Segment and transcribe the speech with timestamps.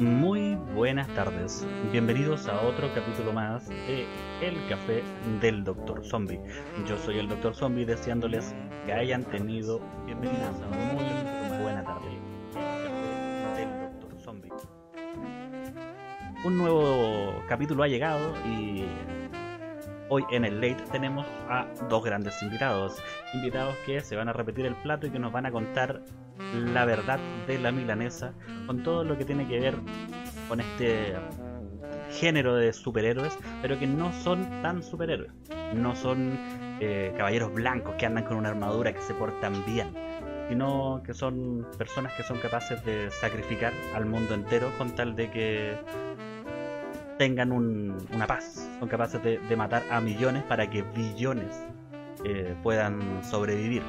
[0.00, 4.06] Muy buenas tardes, bienvenidos a otro capítulo más de
[4.42, 5.04] El Café
[5.40, 6.40] del Doctor Zombie.
[6.84, 12.08] Yo soy el Doctor Zombie deseándoles que hayan tenido bienvenidos a muy buena tarde.
[12.56, 14.52] El Café del Doctor Zombie.
[16.44, 18.86] Un nuevo capítulo ha llegado y
[20.08, 22.96] hoy en el late tenemos a dos grandes invitados.
[23.32, 26.02] Invitados que se van a repetir el plato y que nos van a contar
[26.52, 28.34] la verdad de la milanesa
[28.66, 29.76] con todo lo que tiene que ver
[30.48, 31.14] con este
[32.10, 35.32] género de superhéroes, pero que no son tan superhéroes.
[35.74, 36.38] No son
[36.80, 39.92] eh, caballeros blancos que andan con una armadura que se portan bien,
[40.48, 45.30] sino que son personas que son capaces de sacrificar al mundo entero con tal de
[45.30, 45.76] que
[47.18, 48.68] tengan una paz.
[48.78, 51.62] Son capaces de, matar a millones para que billones
[52.24, 53.82] eh, puedan sobrevivir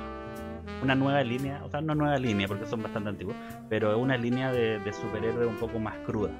[0.81, 3.35] una nueva línea, o sea, no nueva línea porque son bastante antiguos,
[3.69, 6.31] pero una línea de, de superhéroe un poco más cruda.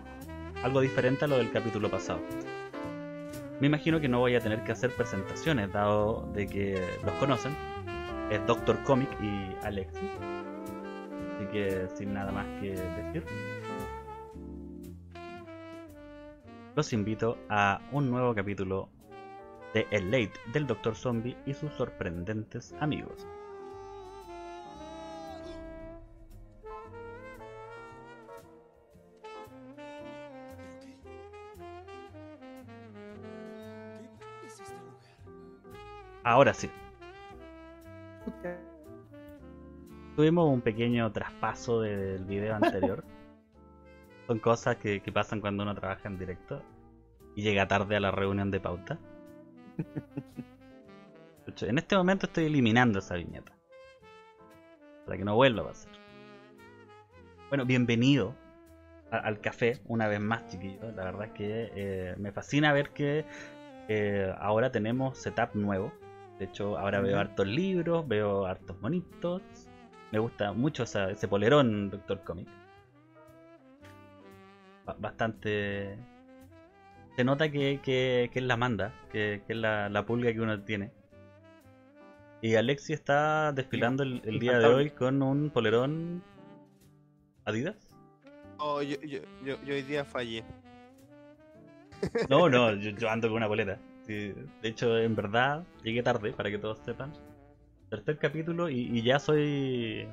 [0.63, 2.19] Algo diferente a lo del capítulo pasado.
[3.59, 7.55] Me imagino que no voy a tener que hacer presentaciones, dado de que los conocen.
[8.29, 10.09] Es Doctor Comic y Alexis.
[11.35, 13.23] Así que sin nada más que decir.
[16.75, 18.89] Los invito a un nuevo capítulo
[19.73, 23.25] de El Late del Doctor Zombie y sus sorprendentes amigos.
[36.25, 36.71] Ahora sí.
[40.15, 43.05] Tuvimos un pequeño traspaso del video anterior.
[44.25, 46.63] Son cosas que, pasan cuando uno trabaja en directo
[47.35, 48.99] y llega tarde a la reunión de pauta.
[51.61, 53.53] En este momento estoy eliminando esa viñeta.
[55.05, 55.91] Para que no vuelva a pasar.
[57.49, 58.35] Bueno, bienvenido
[59.11, 60.91] al café una vez más, chiquillos.
[60.95, 63.25] La verdad es que eh, me fascina ver que
[63.87, 65.93] eh, ahora tenemos setup nuevo.
[66.39, 69.41] De hecho, ahora veo hartos libros, veo hartos monitos.
[70.11, 72.47] Me gusta mucho ese polerón, Doctor Comic.
[74.99, 75.97] Bastante.
[77.15, 80.91] Se nota que, es la manda, que, es la, pulga que uno tiene.
[82.41, 86.21] Y Alexi está desfilando el, día de hoy con un polerón
[87.45, 87.95] Adidas.
[88.57, 88.97] Oh, yo,
[89.67, 90.43] hoy día fallé.
[92.29, 96.57] No, no, yo ando con una boleta de hecho, en verdad, llegué tarde, para que
[96.57, 97.13] todos sepan.
[97.89, 100.07] Tercer capítulo y, ya soy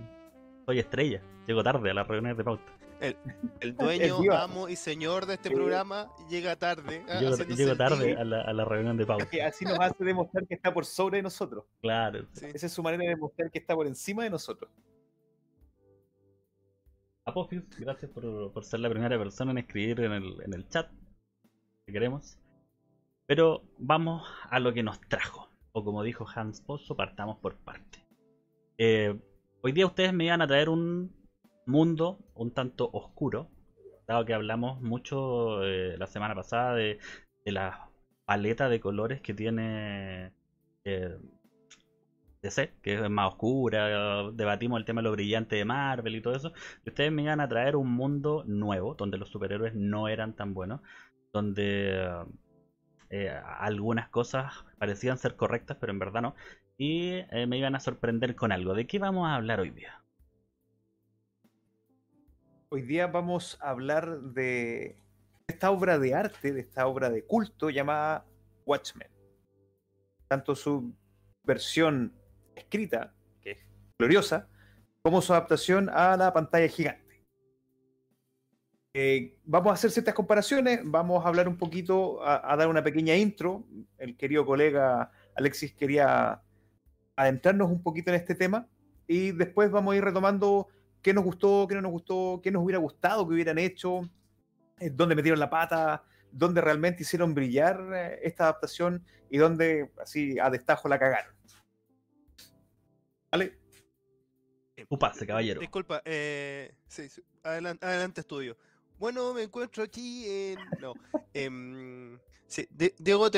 [0.67, 1.21] soy estrella.
[1.47, 2.65] Llego tarde a las reuniones de pauta.
[3.01, 3.17] El,
[3.77, 7.05] dueño, amo y señor de este programa llega tarde.
[7.09, 9.27] Ah, llego, tarde a la, a la, reunión de pauta.
[9.45, 11.65] así nos hace demostrar que está por sobre de nosotros.
[11.81, 12.27] Claro.
[12.35, 14.71] Esa es su manera de demostrar que está por encima de nosotros.
[17.25, 20.91] Apophis, gracias por, por, ser la primera persona en escribir en el, en el chat.
[21.87, 22.39] Que queremos.
[23.35, 25.49] Pero vamos a lo que nos trajo.
[25.73, 28.07] O como dijo Hans Pozo, partamos por parte.
[28.77, 29.19] Eh,
[29.63, 31.17] hoy día ustedes me iban a traer un
[31.65, 33.49] mundo un tanto oscuro,
[34.07, 36.99] dado que hablamos mucho eh, la semana pasada de,
[37.47, 37.89] la
[38.27, 40.35] paleta de colores que tiene
[40.85, 41.17] eh,
[42.43, 46.37] DC, que es más oscura, debatimos el tema de lo brillante de Marvel y todo
[46.37, 46.53] eso,
[46.85, 50.53] y ustedes me iban a traer un mundo nuevo, donde los superhéroes no eran tan
[50.53, 50.83] buenos,
[51.33, 52.27] donde
[53.13, 56.35] eh, algunas cosas parecían ser correctas, pero en verdad no.
[56.79, 58.73] Y eh, me iban a sorprender con algo.
[58.73, 60.03] ¿De qué vamos a hablar hoy día?
[62.71, 64.97] Hoy día vamos a hablar de
[65.47, 68.25] esta obra de arte, de esta obra de culto llamada
[68.65, 69.11] Watchmen.
[70.29, 70.95] Tanto su
[71.43, 72.15] versión
[72.57, 73.13] escrita,
[73.43, 73.59] que es
[73.99, 74.49] gloriosa,
[75.03, 77.02] como su adaptación a la pantalla gigante.
[78.95, 83.17] Eh, vamos a hacer ciertas comparaciones, vamos a hablar un poquito, a, dar una pequeña
[83.17, 83.65] intro.
[83.97, 86.43] El querido colega Alexis quería
[87.17, 88.69] adentrarnos un poquito en este tema
[89.07, 90.69] y después vamos a ir retomando
[91.01, 94.03] qué nos gustó, qué no nos gustó, qué nos hubiera gustado que hubieran hecho,
[94.79, 100.39] eh, dónde metieron la pata, dónde realmente hicieron brillar eh, esta adaptación y dónde así
[100.39, 101.35] a destajo la cagaron.
[103.31, 103.59] ¿Vale?
[104.91, 105.61] Upase, caballero.
[105.61, 107.09] Disculpa, sí,
[107.43, 108.59] adelante, adelante estudio.
[109.03, 110.61] Bueno, me encuentro aquí en.
[110.81, 110.95] No.
[111.35, 113.31] Em, sí, Diego,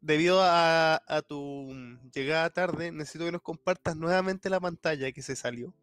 [0.00, 1.70] debido a, tu
[2.14, 5.74] llegada tarde, necesito que nos compartas nuevamente la pantalla que se salió.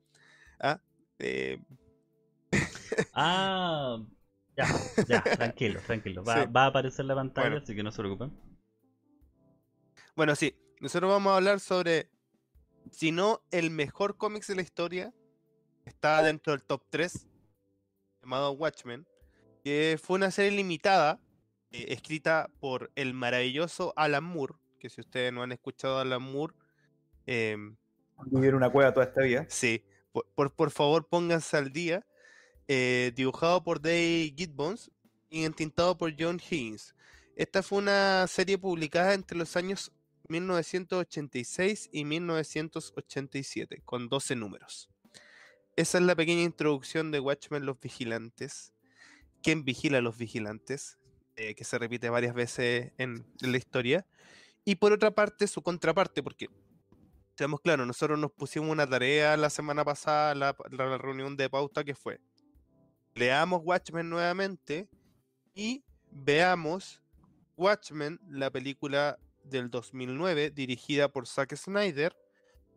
[0.59, 0.81] Ah,
[1.19, 1.63] em.
[3.13, 3.99] ah
[4.57, 4.67] ya,
[5.07, 6.23] ya, tranquilo, tranquilo.
[6.23, 8.35] Va, va, a aparecer la pantalla, así que no se preocupen.
[10.15, 12.09] Bueno, sí, nosotros vamos a hablar sobre,
[12.89, 15.13] si no el mejor cómic de la historia,
[15.85, 17.27] está dentro del top 3,
[18.23, 19.05] llamado Watchmen.
[19.69, 21.21] Que fue una serie limitada
[21.69, 26.23] eh, escrita por el maravilloso Alan Moore, que si ustedes no han escuchado a Alan
[26.23, 26.55] Moore,
[27.27, 27.77] em,
[28.31, 29.45] Vivir una cueva toda esta vida.
[29.47, 32.03] sí, por, por, por favor pónganse al día.
[32.67, 34.91] eh, dibujado por Dave Gibbons
[35.29, 36.95] y entintado por John Higgins.
[37.35, 39.91] Esta fue una serie publicada entre los años
[40.29, 44.89] 1986 y 1987, con 12 números.
[45.75, 48.73] Esa es la pequeña introducción de Watchmen Los Vigilantes.
[49.41, 50.99] ¿Quién vigila a los vigilantes?
[51.39, 54.05] eh, que se repite varias veces en, la historia.
[54.65, 56.49] Y por otra parte, su contraparte, porque
[57.37, 61.85] seamos claros, nosotros nos pusimos una tarea la semana pasada, la, la reunión de pauta
[61.85, 62.19] que fue,
[63.15, 64.89] leamos Watchmen nuevamente
[65.55, 67.01] y veamos
[67.55, 72.13] Watchmen, la película del 2009 dirigida por Zack Snyder,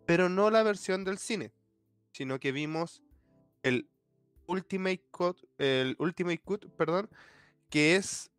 [0.07, 1.53] pero no la versión del cine,
[2.13, 3.03] sino que vimos
[3.65, 3.89] el
[4.53, 7.09] Ultimate Cut, el Ultimate Cut, perdón,
[7.71, 8.31] que es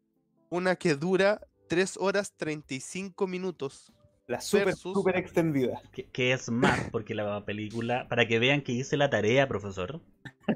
[0.50, 3.92] una que dura 3 horas 35 minutos.
[4.27, 5.81] La super, Versus- super extendida.
[5.92, 10.01] Que, que es más, porque la película, para que vean que hice la tarea, profesor,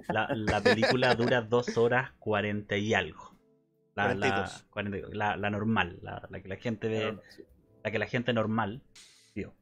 [0.08, 3.36] la, la película dura 2 horas 40 y algo.
[3.96, 4.66] La, la, 42.
[4.70, 7.18] 42, la, la normal, la, la que la gente ve,
[7.84, 8.82] la que la gente normal
[9.36, 9.54] vio.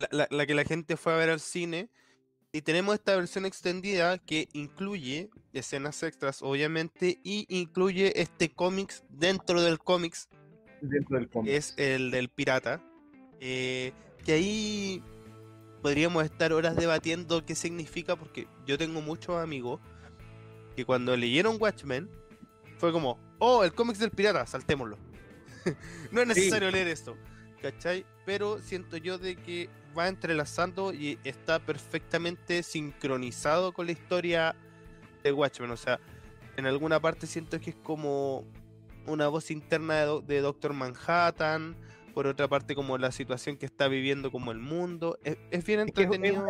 [0.00, 1.88] la, la- la que la gente fue a ver al cine.
[2.56, 9.60] Y tenemos esta versión extendida que incluye escenas extras, obviamente, y incluye este cómics dentro
[9.60, 10.30] del cómics,
[10.80, 11.50] Dentro del cómic.
[11.50, 12.82] que es el del pirata.
[13.40, 13.92] eh,
[14.24, 15.02] que ahí
[15.82, 19.78] podríamos estar horas debatiendo qué significa, porque yo tengo muchos amigos
[20.76, 22.08] que cuando leyeron Watchmen
[22.78, 24.96] fue como, oh, el cómics del pirata, saltémoslo.
[26.10, 27.18] no es necesario leer esto,
[27.60, 28.04] ¿cachai?
[28.24, 34.54] Pero siento yo de que va entrelazando y está perfectamente sincronizado con la historia
[35.22, 35.70] de Watchmen.
[35.70, 35.98] O sea,
[36.56, 38.44] en alguna parte siento que es como
[39.06, 41.76] una voz interna de, de Doctor Manhattan.
[42.14, 45.18] Por otra parte, como la situación que está viviendo como el mundo.
[45.22, 46.46] Es, es bien Es que es- es entretenido.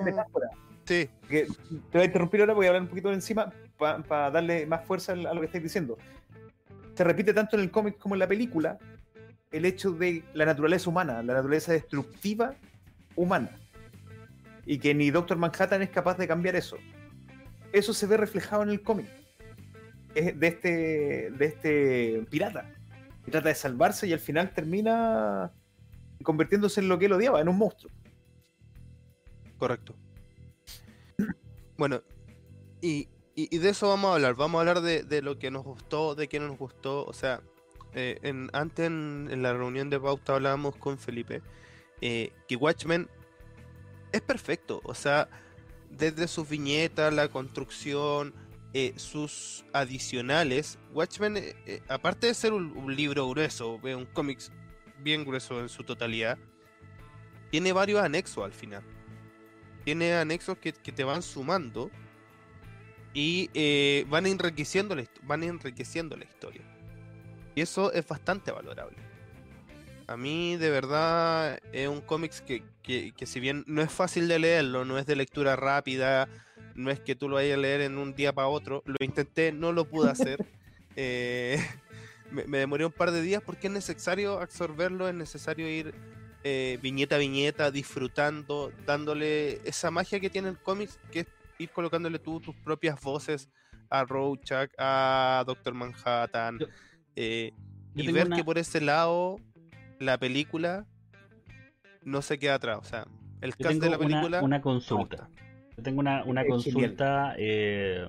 [0.85, 4.65] Sí, que te voy a interrumpir ahora, voy a hablar un poquito encima para darle
[4.67, 5.99] más fuerza a lo que estáis diciendo.
[6.95, 8.79] Se repite tanto en el cómic como en la película
[9.57, 12.55] el hecho de la naturaleza humana, la naturaleza destructiva
[13.15, 13.51] humana.
[14.65, 16.77] Y que ni Doctor Manhattan es capaz de cambiar eso.
[17.73, 19.07] Eso se ve reflejado en el cómic.
[20.15, 22.73] De este, de este pirata.
[23.25, 25.53] Que trata de salvarse y al final termina
[26.23, 27.93] convirtiéndose en lo que él odiaba, en un monstruo.
[29.59, 29.95] correcto.
[31.79, 32.03] Bueno,
[32.81, 34.35] y, y- y de eso vamos a hablar.
[34.35, 37.05] Vamos a hablar de, de lo que nos gustó, de qué no nos gustó.
[37.05, 37.43] O sea,
[37.95, 41.43] eh, antes en, la reunión de pauta hablábamos con Felipe
[42.01, 43.09] eh, que Watchmen
[44.13, 44.81] es perfecto.
[44.85, 45.29] O sea,
[45.91, 48.35] desde sus viñetas, la construcción,
[48.75, 50.79] eh, sus adicionales.
[50.93, 51.43] Watchmen,
[51.89, 54.53] aparte de ser un, libro grueso, un cómics
[54.99, 56.39] bien grueso en su totalidad,
[57.51, 58.83] tiene varios anexos al final.
[59.85, 61.91] Tiene anexos que, te van sumando
[63.15, 63.49] y
[64.09, 66.76] van enriqueciendo la, van enriqueciendo la historia.
[67.57, 68.99] Y eso es bastante valorable.
[70.07, 74.29] A mí de verdad es un cómics que, que, que si bien no es fácil
[74.29, 76.29] de leerlo, no es de lectura rápida,
[76.77, 79.51] no es que tú lo vayas a leer en un día para otro, lo intenté,
[79.51, 80.47] no lo pude hacer.
[80.99, 81.63] Eh,
[82.31, 85.93] me, me demoré un par de días porque es necesario absorberlo, es necesario ir
[86.49, 91.27] eh, viñeta a viñeta, disfrutando, dándole esa magia que tiene el cómics, que es
[91.59, 93.49] ir colocándole tú tus propias voces
[93.91, 96.61] a Rorschach, a Doctor Manhattan,
[97.17, 97.53] eh,
[97.95, 99.37] y ver una- que por ese lado
[99.99, 100.87] la película
[102.03, 102.79] no se queda atrás.
[102.81, 103.07] O sea,
[103.41, 104.39] el Yo cast de la película.
[104.39, 105.29] una, una consulta.
[105.77, 108.07] Yo tengo una, una Es consulta eh,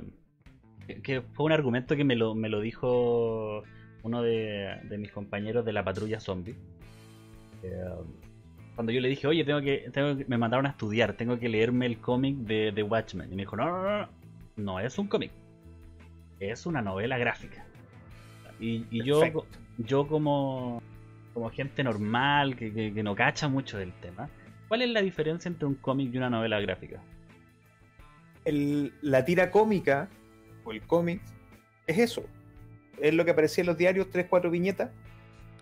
[0.85, 3.63] que- que fue un argumento que me lo, me lo dijo
[4.03, 6.55] uno de, de mis compañeros de la patrulla zombie.
[7.63, 7.83] Eh,
[8.75, 11.49] cuando yo le dije, oye, tengo que, tengo que- me mandaron a estudiar, tengo que
[11.49, 13.31] leerme el cómic de, de Watchmen.
[13.33, 14.09] Y me dijo, no, no, no, no,
[14.57, 15.31] no es un cómic,
[16.39, 17.65] es una novela gráfica.
[18.59, 19.21] Y, y yo,
[19.77, 20.81] yo como,
[21.33, 24.29] como gente normal, que, que- que no cacha mucho del tema,
[24.67, 27.01] ¿cuál es la diferencia entre un cómic y una novela gráfica?
[28.45, 30.09] el- la tira cómica
[30.63, 31.21] o el cómic
[31.85, 32.23] es eso.
[33.01, 34.89] Es lo que aparecía en los diarios, tres, cuatro viñetas,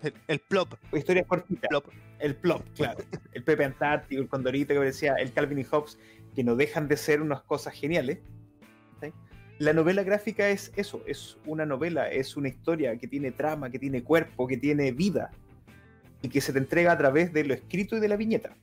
[0.02, 1.68] El, el plop, historias cortitas.
[1.68, 1.86] plop.
[2.18, 2.98] El plot, claro.
[3.32, 5.98] El Pepe Antártico, el Condorito que aparecía, el Calvin y Hobbes,
[6.34, 8.20] que no dejan de ser unas cosas geniales.
[9.02, 9.12] ¿sí?
[9.58, 13.78] La novela gráfica es eso, es una novela, es una historia que tiene trama, que
[13.78, 15.30] tiene cuerpo, que tiene vida,
[16.20, 18.56] y que se te entrega a través de lo escrito y de la viñeta.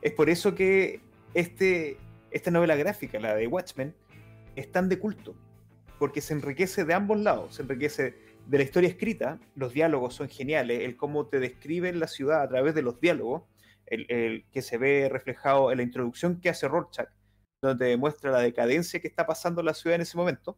[0.00, 1.00] Es por eso que
[1.34, 1.96] este,
[2.30, 3.94] esta novela gráfica, la de Watchmen,
[4.54, 5.34] es tan de culto.
[5.98, 8.14] porque se enriquece de ambos lados, se enriquece
[8.46, 12.48] de la historia escrita, los diálogos son geniales, el cómo te describen la ciudad a
[12.48, 13.42] través de los diálogos,
[13.86, 17.08] el, que se ve reflejado en la introducción que hace Rorschach,
[17.60, 20.56] donde demuestra la decadencia que está pasando la ciudad en ese momento,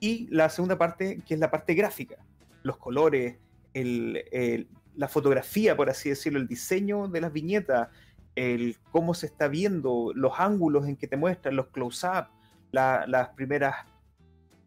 [0.00, 2.16] y la segunda parte, que es la parte gráfica,
[2.62, 3.38] los colores,
[3.72, 7.88] la fotografía, por así decirlo, el diseño de las viñetas,
[8.34, 12.26] el cómo se está viendo, los ángulos en que te muestran, los close-up,
[12.72, 13.86] las primeras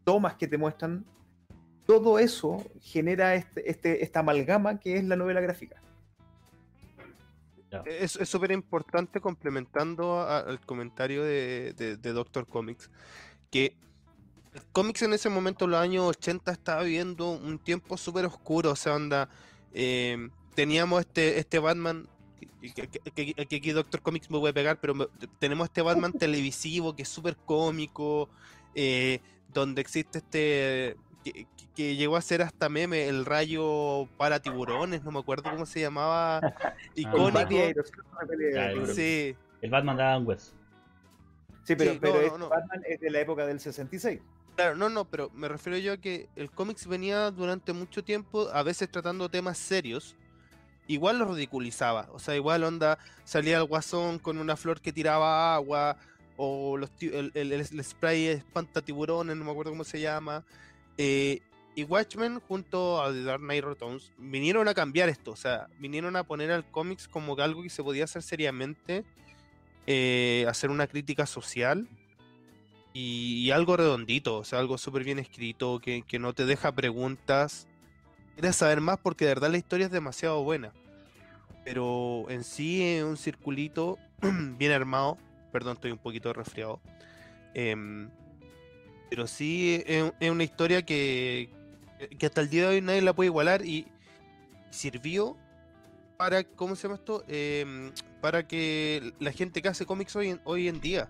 [0.04, 1.06] tomas que te muestran,
[1.86, 5.82] todo eso genera este, este, esta amalgama que es la novela gráfica.
[7.86, 12.90] Es súper importante complementando al comentario de, Doctor Comics,
[13.52, 13.76] que
[14.54, 18.72] el cómics en ese momento, en los años 80, estaba viviendo un tiempo súper oscuro,
[18.72, 19.30] o sea, onda,
[19.74, 22.08] eh, teníamos este, este Batman
[23.16, 25.10] que, aquí Doctor Comics me voy a pegar, pero
[25.40, 28.30] tenemos este Batman televisivo que es súper cómico,
[28.76, 29.20] eh,
[29.54, 30.98] donde existe este
[31.76, 35.82] que, llegó a ser hasta meme, el rayo para tiburones, no me acuerdo cómo se
[35.82, 36.42] llamaba,
[36.96, 37.84] icónico.
[38.94, 39.36] sí.
[39.62, 40.54] El Batman de Adam West.
[41.64, 44.22] Sí, pero, pero este Batman es de la época del 66.
[44.56, 48.50] Claro, no, no, pero me refiero yo a que el cómics venía durante mucho tiempo,
[48.54, 50.16] a veces tratando temas serios,
[50.88, 52.08] igual lo ridiculizaba.
[52.12, 55.98] O sea, igual onda, salía el guasón con una flor que tiraba agua,
[56.38, 60.44] o los, el, el, spray espanta tiburones, no me acuerdo cómo se llama.
[60.98, 61.42] Eh,
[61.75, 66.16] y Watchmen junto a The Dark Knight Returns vinieron a cambiar esto, o sea, vinieron
[66.16, 69.04] a poner al cómics como algo que se podía hacer seriamente,
[69.86, 71.88] eh, hacer una crítica social
[72.94, 77.68] y, algo redondito, o sea, algo súper bien escrito, que, no te deja preguntas
[78.34, 80.72] quieres saber más porque de verdad la historia es demasiado buena.
[81.63, 83.98] Pero en sí es un circulito
[84.58, 85.18] bien armado.
[85.51, 86.80] Perdón, estoy un poquito resfriado.
[87.54, 88.10] Em,
[89.10, 91.50] pero sí es, una historia que,
[92.18, 93.88] que hasta el día de hoy nadie la puede igualar y
[94.70, 95.38] sirvió
[96.18, 97.24] para, ¿cómo se llama esto?
[97.28, 101.10] Em, para que la gente que hace cómics hoy en, hoy en día.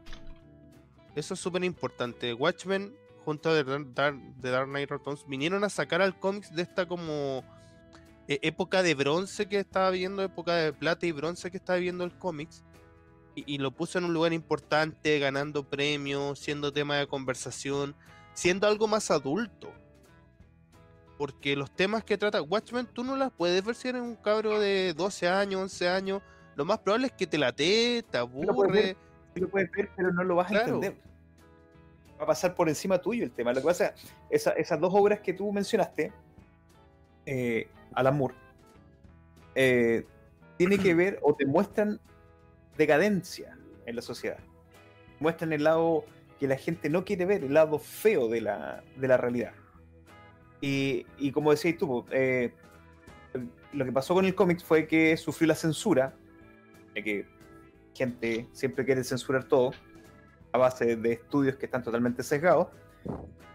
[1.15, 2.33] Eso es súper importante.
[2.33, 2.93] Watchmen
[3.25, 7.43] junto a The Dark, Knight Returns, vinieron a sacar al cómics de esta como
[8.29, 12.05] eh, época de bronce que estaba viendo, época de plata y bronce que estaba viendo
[12.05, 12.63] el cómics,
[13.45, 17.95] y, lo puso en un lugar importante, ganando premios, siendo tema de conversación,
[18.33, 19.71] siendo algo más adulto.
[21.17, 24.59] Porque los temas que trata Watchmen, tú no las puedes ver si eres un cabro
[24.59, 26.21] de 12 años, 11 años.
[26.55, 28.95] Lo más probable es que te late, te aburre.
[29.35, 31.07] lo puedes ver, pero no lo vas a entender
[32.19, 33.53] va a pasar por encima tuyo el tema.
[33.53, 33.93] Lo que pasa
[34.29, 36.11] es esas dos obras que tú mencionaste,
[37.25, 38.35] eh, Alan Moore,
[39.55, 40.05] eh,
[40.57, 41.99] tiene que ver o te muestran
[42.77, 44.39] decadencia en la sociedad.
[45.19, 46.05] Muestran el lado
[46.39, 49.53] que la gente no quiere ver, el lado feo de la, de la realidad.
[50.61, 52.53] Y, y como decías tú, eh,
[53.73, 56.13] lo que pasó con el cómic fue que sufrió la censura,
[56.93, 57.25] de que
[57.93, 59.71] gente siempre quiere censurar todo,
[60.51, 62.67] a base de estudios que están totalmente sesgados.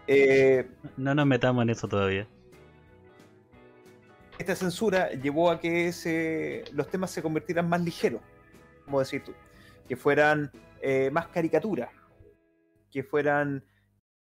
[0.07, 2.27] Eh, no nos metamos en eso todavía.
[4.37, 8.21] Esta censura llevó a que los temas se convirtieran más ligeros,
[8.85, 9.33] como decir tú,
[9.87, 11.89] que fueran eh, más caricaturas,
[12.91, 13.63] que fueran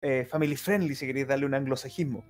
[0.02, 2.24] eh, family friendly, si queréis darle un anglosajismo.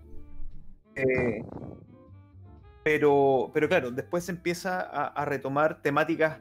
[2.84, 6.40] pero, pero claro, después se empieza a retomar temáticas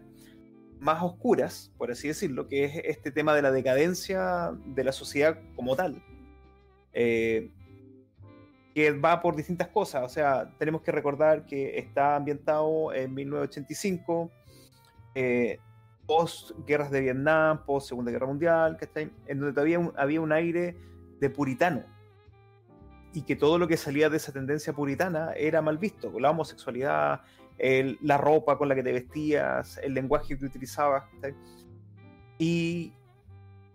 [0.84, 5.40] más oscuras, por así decirlo, que es este tema de la decadencia de la sociedad
[5.56, 6.04] como tal.
[6.92, 7.52] Eh,
[8.76, 14.32] que va por distintas cosas, o sea, tenemos que recordar que está ambientado en 1985,
[15.16, 15.60] eh,
[16.06, 20.76] post guerras de Vietnam, post Segunda Guerra Mundial, en donde todavía había un aire
[21.20, 21.84] de puritano.
[23.14, 27.22] Y que todo lo que salía de esa tendencia puritana era mal visto, la homosexualidad,
[28.02, 31.04] la ropa con la que te vestías, el lenguaje que utilizabas.
[32.40, 32.92] Y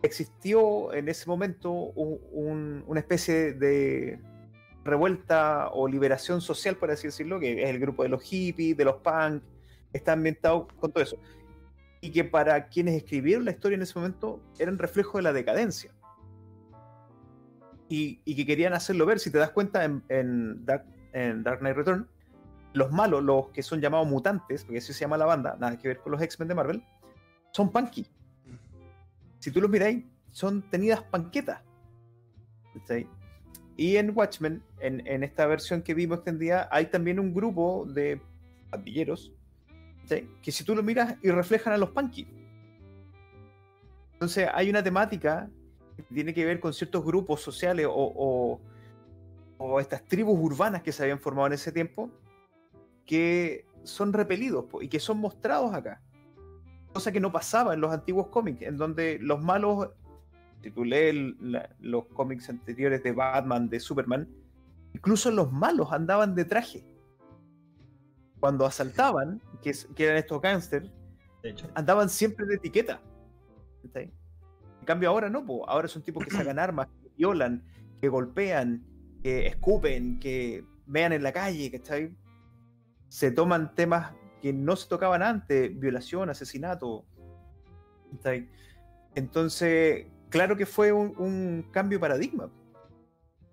[0.02, 4.20] existió en ese momento una especie de
[4.84, 8.84] revuelta o liberación social, por así decirlo, que es el grupo de los hippies, de
[8.84, 9.42] los punk,
[9.92, 11.18] está ambientado con todo eso.
[12.00, 15.92] Y que para quienes escribieron la historia en ese momento eran reflejo de la decadencia.
[17.88, 22.06] Y, que querían hacerlo ver, si te das cuenta en, Dark, en Dark Knight Return,
[22.74, 25.88] los malos, los que son llamados mutantes, porque así se llama la banda, nada que
[25.88, 26.84] ver con los X-Men de Marvel,
[27.52, 28.06] son punky.
[29.38, 31.62] Si tú los miráis, son tenidas panquetas.
[33.76, 38.20] Y en Watchmen, en, esta versión que vimos extendida, hay también un grupo de
[38.70, 39.32] pandilleros
[40.42, 42.26] que si tú los miras y reflejan a los punky.
[44.12, 45.48] Entonces hay una temática
[46.02, 48.60] tiene que ver con ciertos grupos sociales o,
[49.58, 52.10] o, estas tribus urbanas que se habían formado en ese tiempo,
[53.04, 56.00] que son repelidos y que son mostrados acá.
[56.92, 59.90] Cosa que no pasaba en los antiguos cómics, en donde los malos,
[60.62, 60.72] si
[61.80, 64.28] los cómics anteriores de Batman, de Superman,
[64.94, 66.84] incluso los malos andaban de traje.
[68.40, 70.90] Cuando asaltaban, que, eran estos gángsters,
[71.74, 73.00] andaban siempre de etiqueta.
[73.94, 74.12] En
[74.84, 77.64] cambio ahora no, ahora son tipos que sacan armas, que violan,
[78.00, 78.84] que golpean,
[79.22, 82.16] que escupen, que vean en la calle, ¿cachai?
[83.08, 87.04] Se toman temas que no se tocaban antes, violación, asesinato.
[89.14, 92.50] Entonces, claro que fue un, un, cambio de paradigma.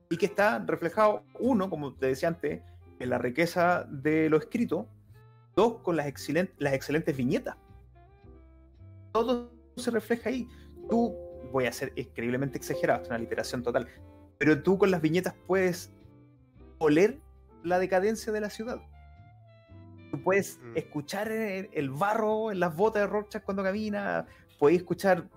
[0.09, 2.61] Y que está reflejado, uno, como te decía antes,
[2.99, 4.87] en la riqueza de lo escrito,
[5.55, 7.55] dos, con las, excelentes, las excelentes viñetas.
[9.11, 10.47] Todo se refleja ahí.
[10.89, 11.15] Tú,
[11.51, 13.87] voy a ser increíblemente exagerado, es una literación total,
[14.37, 15.91] pero tú con las viñetas puedes
[16.77, 17.19] oler
[17.63, 18.81] la decadencia de la ciudad.
[20.11, 20.77] Tú puedes mm.
[20.77, 24.25] escuchar el, barro en las botas de Rorschach cuando camina,
[24.59, 25.27] puedes escuchar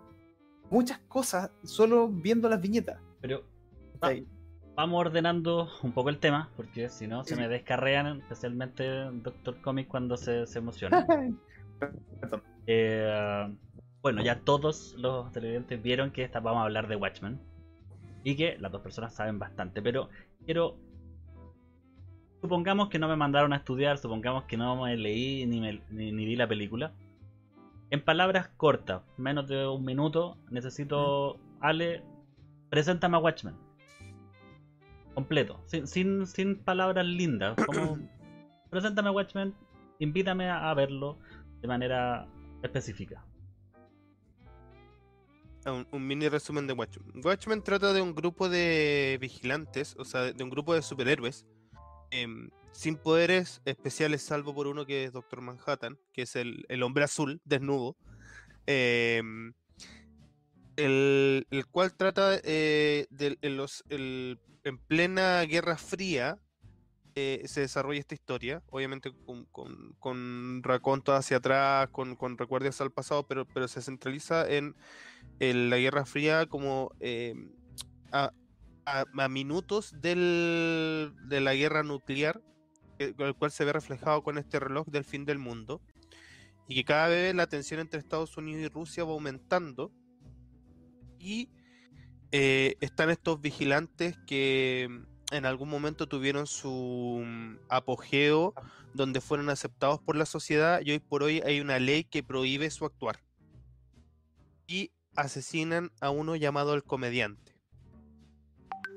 [0.71, 3.01] muchas cosas solo viendo las viñetas.
[3.21, 3.45] Pero
[4.79, 9.89] vamos ordenando un poco el tema, porque si no se me descarrean, especialmente Doctor Comic
[9.89, 11.05] cuando se, se emociona.
[12.69, 13.57] eh,
[14.01, 17.41] bueno, ya todos los televidentes vieron que esta, vamos a hablar de Watchmen.
[18.23, 19.83] Y que las dos personas saben bastante.
[19.83, 20.11] Pero
[20.45, 20.77] quiero.
[22.41, 26.37] Supongamos que no me mandaron a estudiar, supongamos que no me leí ni, ni, vi
[26.37, 26.93] la película.
[27.91, 31.41] En palabras cortas, menos de un minuto, necesito.
[31.61, 32.05] Ale,
[32.71, 33.68] preséntame a Watchmen.
[35.19, 35.61] Completo.
[35.67, 37.57] Sin, sin, sin palabras lindas.
[37.67, 37.99] Como,
[38.71, 39.53] preséntame Watchmen,
[39.99, 41.19] invítame a verlo
[41.61, 42.29] de manera
[42.63, 43.25] específica
[45.73, 47.25] un, mini resumen de Watchmen.
[47.25, 51.47] Watchmen trata de un grupo de vigilantes, o sea, de un grupo de superhéroes,
[52.11, 57.05] em, sin poderes especiales, salvo por uno que es Doctor Manhattan, que es el, hombre
[57.05, 57.97] azul, desnudo.
[58.67, 59.53] Em,
[60.77, 63.85] el, cual trata eh, de, los,
[64.69, 66.39] en plena Guerra Fría,
[67.15, 72.81] eh, se desarrolla esta historia, obviamente con, con, con raconto hacia atrás, con, con recuerdos
[72.81, 74.77] al pasado, pero, pero se centraliza en,
[75.41, 77.35] la Guerra Fría como eh,
[78.13, 78.33] a,
[79.29, 82.41] minutos del, de la guerra nuclear,
[82.99, 85.83] el cual se ve reflejado con este reloj del fin del mundo,
[86.69, 89.93] y que cada vez la tensión entre Estados Unidos y Rusia va aumentando,
[91.19, 91.51] y
[92.33, 94.89] eh, están estos vigilantes que
[95.31, 98.55] en algún momento tuvieron su mm, apogeo
[98.95, 102.71] donde fueron aceptados por la sociedad y hoy por hoy hay una ley que prohíbe
[102.71, 103.21] su actuar.
[104.67, 107.55] Y asesinan a uno llamado el comediante.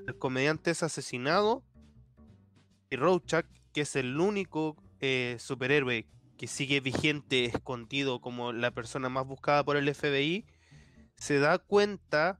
[0.08, 1.64] El comediante es asesinado
[2.90, 9.10] y Rorschach, que es el único eh, superhéroe que sigue vigente, escondido como la persona
[9.10, 10.46] más buscada por el FBI,
[11.16, 12.40] se da cuenta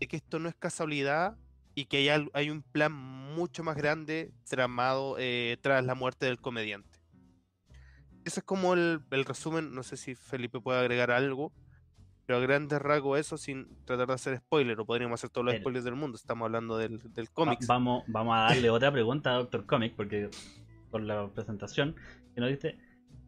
[0.00, 1.36] de que esto no es casualidad
[1.74, 6.40] y que hay, hay un plan mucho más grande tramado eh, tras la muerte del
[6.40, 6.98] comediante.
[8.24, 11.52] Ese es como el, resumen, no sé si Felipe puede agregar algo,
[12.26, 15.56] pero a grandes rasgos eso sin tratar de hacer spoiler, o podríamos hacer todos los
[15.56, 17.60] spoilers del mundo, estamos hablando del, del cómic.
[17.66, 20.28] vamos, vamos a darle otra pregunta a Doctor Comic, porque
[20.90, 21.94] por la presentación
[22.34, 22.78] que nos diste,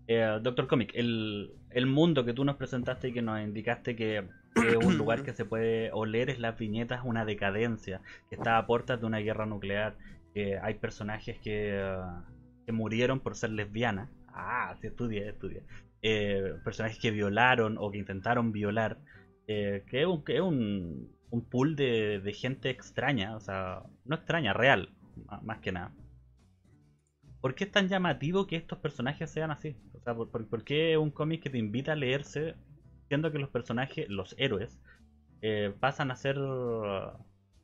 [0.08, 4.28] eh, Doctor Comic, el, el mundo que tú nos presentaste y que nos indicaste que
[4.54, 8.66] que un lugar que se puede oler es las viñetas, una decadencia, que está a
[8.66, 9.96] puertas de una guerra nuclear,
[10.34, 14.08] que hay personajes que, uh, que murieron por ser lesbianas.
[14.28, 15.62] Ah, sí, estudia, estudia.
[16.02, 18.98] Eh, personajes que violaron o que intentaron violar,
[19.46, 23.82] eh, que es, un, que es un, un pool de, de, gente extraña, o sea,
[24.04, 24.90] no extraña, real,
[25.42, 25.92] más que nada.
[27.40, 29.76] ¿Por qué es tan llamativo que estos personajes sean así?
[29.94, 32.54] O sea, ¿por, por, por qué un cómic que te invita a leerse
[33.20, 34.79] que los personajes, los héroes,
[35.42, 36.38] eh, pasan a ser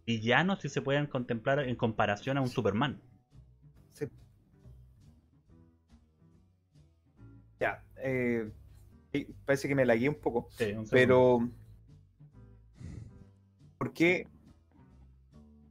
[0.06, 3.00] villanos si se pueden contemplar en comparación a un Superman.
[3.92, 4.06] Sí.
[7.60, 8.50] Ya, eh,
[9.46, 10.48] parece que me lagué un poco.
[10.90, 11.48] pero,
[13.78, 14.26] ¿por qué,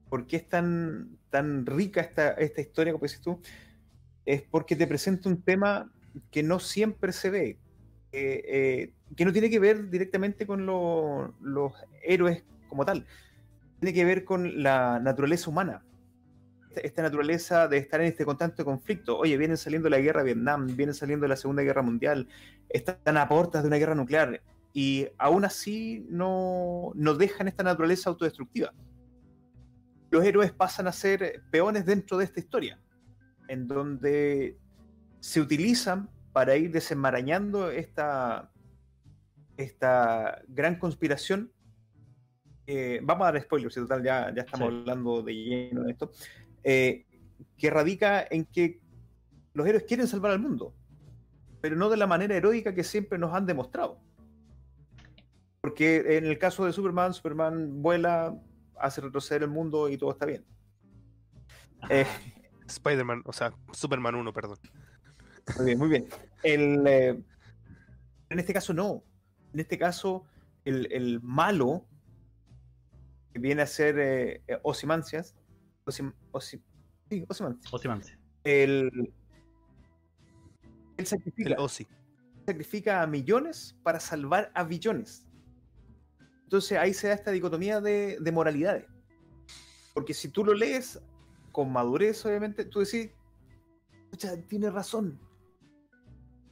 [0.10, 3.40] ¿por qué es tan, tan rica esta, esta historia, como dices tú?
[4.26, 5.92] Es porque te presenta un tema
[6.32, 7.58] que no siempre se ve.
[8.12, 13.06] Eh, que no tiene que ver directamente con los héroes como tal,
[13.80, 15.84] tiene que ver con la naturaleza humana.
[16.76, 19.18] Esta, naturaleza de estar en este constante conflicto.
[19.18, 22.28] Oye, vienen saliendo la guerra de Vietnam, vienen saliendo la Segunda Guerra Mundial,
[22.70, 24.42] están a puertas de una guerra nuclear.
[24.74, 28.74] y aún así no, no dejan esta naturaleza autodestructiva.
[30.12, 32.80] Los héroes pasan a ser peones dentro de esta historia,
[33.48, 34.56] en donde
[35.20, 38.52] se utilizan para ir desenmarañando esta,
[39.58, 41.52] esta gran conspiración.
[42.68, 44.76] Eh, vamos a dar spoilers, y total, ya, ya estamos Sí.
[44.80, 46.12] hablando de lleno de esto.
[46.64, 47.06] eh,
[47.58, 48.82] que radica en que
[49.54, 50.76] los héroes quieren salvar al mundo,
[51.62, 54.00] pero no de la manera heroica que siempre nos han demostrado.
[55.62, 58.38] Porque en el caso de Superman, Superman vuela,
[58.80, 60.46] hace retroceder el mundo y todo está bien.
[61.90, 62.06] Eh,
[62.68, 64.58] Spider-Man, o sea, Superman 1, perdón.
[65.58, 66.08] Muy bien, muy bien.
[66.44, 67.22] El, eh,
[68.30, 69.04] en este caso no.
[69.54, 70.26] En este caso,
[70.66, 71.86] el, el malo,
[73.34, 75.36] que viene a ser eh, eh, Ozymandias,
[75.86, 76.62] Ozym- Ozy-
[77.10, 78.18] sí, Ozymandias, Ozymandias.
[78.44, 79.14] el,
[80.98, 81.88] él sacrifica, El
[82.46, 85.26] sacrifica a millones para salvar a billones.
[86.44, 88.86] Entonces ahí se da esta dicotomía de, de moralidades.
[89.94, 91.02] Porque si tú lo lees
[91.52, 93.10] con madurez, obviamente, tú decís,
[94.12, 95.20] "Pucha, tiene razón.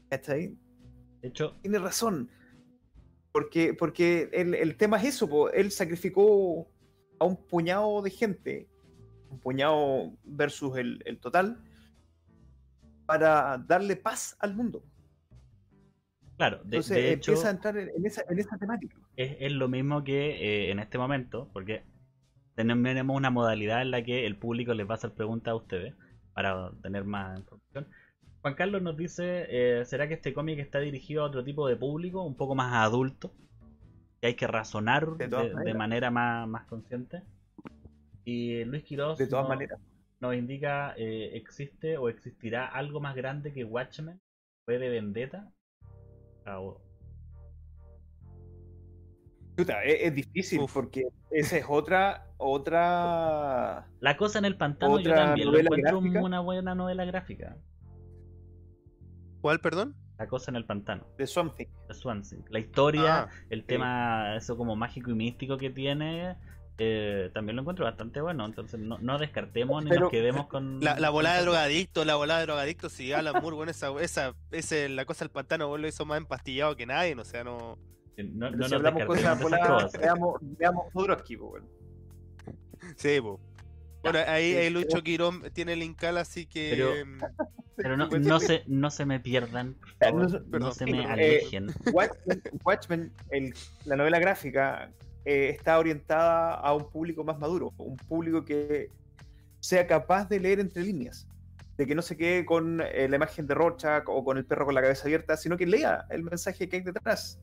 [0.09, 0.57] ¿Cachai?
[1.21, 2.29] De hecho, tiene razón.
[3.35, 6.71] Porque, porque el, el tema es eso, po, él sacrificó
[7.19, 8.69] a un puñado de gente,
[9.29, 11.61] un puñado versus el, el total,
[13.05, 14.85] para darle paz al mundo.
[16.37, 18.95] claro, de, Entonces de hecho, empieza a entrar en, en esa, en esa temática.
[19.17, 21.83] es, es lo mismo que eh, en este momento, porque
[22.55, 25.93] tenemos una modalidad en la que el público les va a hacer preguntas a ustedes
[26.33, 27.85] para tener más información.
[28.45, 31.75] Juan Carlos nos dice, eh, ¿será que este cómic está dirigido a otro tipo de
[31.75, 33.33] público, un poco más adulto?
[34.21, 37.23] Que hay que razonar De manera más, más consciente.
[38.23, 39.79] Y Luis Quiroz De todas nos, maneras.
[40.19, 44.21] nos indica, eh, ¿existe o existirá algo más grande que Watchmen?
[44.65, 45.51] ¿Fue de Vendetta?
[46.45, 46.61] Ah,
[49.57, 50.71] Chuta, es, es difícil Uf.
[50.71, 53.87] porque esa es otra, otra.
[54.01, 56.21] La cosa en el pantano yo también lo encuentro gráfica.
[56.21, 57.57] una buena novela gráfica.
[59.45, 59.93] ¿Cuál, perdón?
[60.17, 61.67] La cosa en el pantano, de Something.
[61.87, 62.39] de Swansea.
[62.49, 66.35] La historia, Ah, el tema, eso como mágico y místico que tiene,
[66.79, 68.43] eh, también lo encuentro bastante bueno.
[68.43, 70.79] Entonces no, no descartemos ni Pero- nos quedemos con.
[70.79, 74.33] La, la volada de drogadicto, la volada de drogadicto, si Alan Moore, bueno, esa, esa,
[74.49, 77.77] ese, la cosa del pantano, vos lo hizo más empastillado que nadie, o sea, no.
[78.17, 81.69] No, no Pero nos si hablamos cosas voladas, veamos, veamos Jodorowsky, po, weón.
[82.95, 83.39] Sí, po.
[84.11, 84.69] Bueno, ahí, ahí.
[84.69, 86.69] Lucho Quirón tiene el Incal, así que.
[86.71, 87.19] Pero- em,
[87.77, 91.11] Pero no, no, se, no se me pierdan, favor, no se- no se me perdón.
[91.11, 91.67] alejen.
[91.91, 94.91] Watchmen, Watchmen, el- la novela gráfica,
[95.25, 98.91] eh, está orientada a un público más maduro, un público que
[99.59, 101.27] sea capaz de leer entre líneas,
[101.77, 104.65] de que no se quede con eh, la imagen de Rorschach o con el perro
[104.65, 107.39] con la cabeza abierta, sino que lea el mensaje que hay detrás.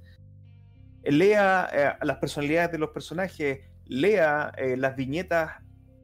[1.02, 5.56] Eh, Lea eh, las personalidades de los personajes, lea eh, las viñetas,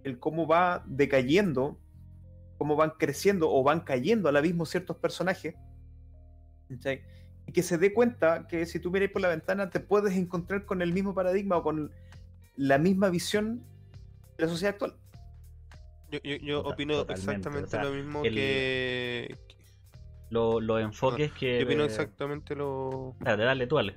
[0.08, 1.78] el cómo va decayendo,
[2.56, 5.54] cómo van creciendo o van cayendo al abismo ciertos personajes.
[7.46, 10.66] Y que se dé cuenta que si tú miras por la ventana te puedes encontrar
[10.66, 11.90] con el mismo paradigma o con
[12.56, 13.64] la misma visión
[14.36, 14.94] de la sociedad actual.
[16.10, 19.38] yo yo, yo Total- opino totalmente, exactamente o sea, lo mismo el- que.
[20.30, 21.60] Lo- los enfoques que.
[21.60, 23.14] Yo opino exactamente lo.
[23.20, 23.96] Dale, dale, tú, Ale.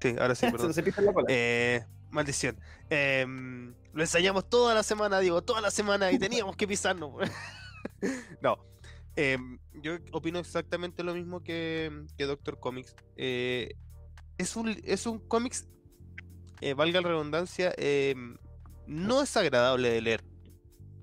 [0.00, 0.74] Sí, ahora sí, se, perdón.
[0.74, 1.26] se la cola.
[1.28, 2.56] Eh, maldición.
[2.90, 7.12] Em, lo ensayamos toda la semana, digo, toda la semana y teníamos que pisarnos.
[8.42, 8.58] no.
[9.16, 12.96] Em, yo opino exactamente lo mismo que, que Doctor Comics.
[13.16, 13.74] Eh,
[14.36, 15.68] es un, es un cómics,
[16.60, 18.36] eh, valga la redundancia, em,
[18.88, 20.24] no es agradable de leer.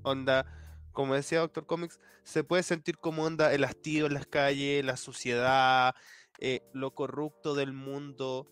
[0.03, 0.45] Onda,
[0.91, 4.97] como decía Doctor Comics, se puede sentir como onda el hastío en las calles, la
[4.97, 5.95] suciedad,
[6.39, 8.47] eh, lo corrupto del mundo.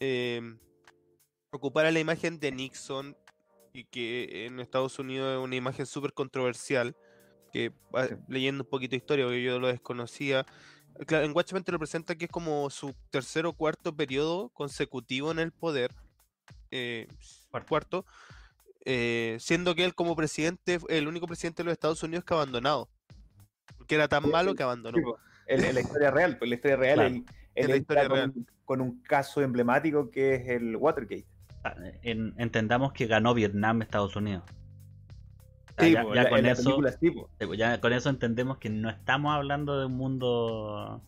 [0.00, 0.58] em,
[1.50, 3.16] ocupar a la imagen de Nixon
[3.74, 6.96] y que en Estados Unidos es una imagen súper controversial,
[7.52, 8.14] que Sí.
[8.28, 10.46] leyendo un poquito de historia, porque yo lo desconocía,
[11.06, 15.32] claro, en Watchmen te lo presenta que es como su tercer o cuarto periodo consecutivo
[15.32, 15.92] en el poder,
[16.70, 17.08] eh,
[17.68, 18.06] Cuarto.
[18.84, 22.36] eh, siendo que él como presidente, el único presidente de los Estados Unidos que ha
[22.36, 22.88] abandonado,
[23.76, 24.98] porque era tan malo que abandonó.
[24.98, 25.04] Sí,
[25.48, 27.24] en, en la historia real, pues la historia real, Claro, él,
[27.56, 28.32] en él la historia con, real.
[28.64, 31.26] con un caso emblemático que es el Watergate.
[32.02, 34.44] En- entendamos que ganó Vietnam Estados Unidos.
[35.78, 36.82] Sí, ya, con eso,
[37.54, 41.02] ya con entendemos que no estamos hablando de un mundo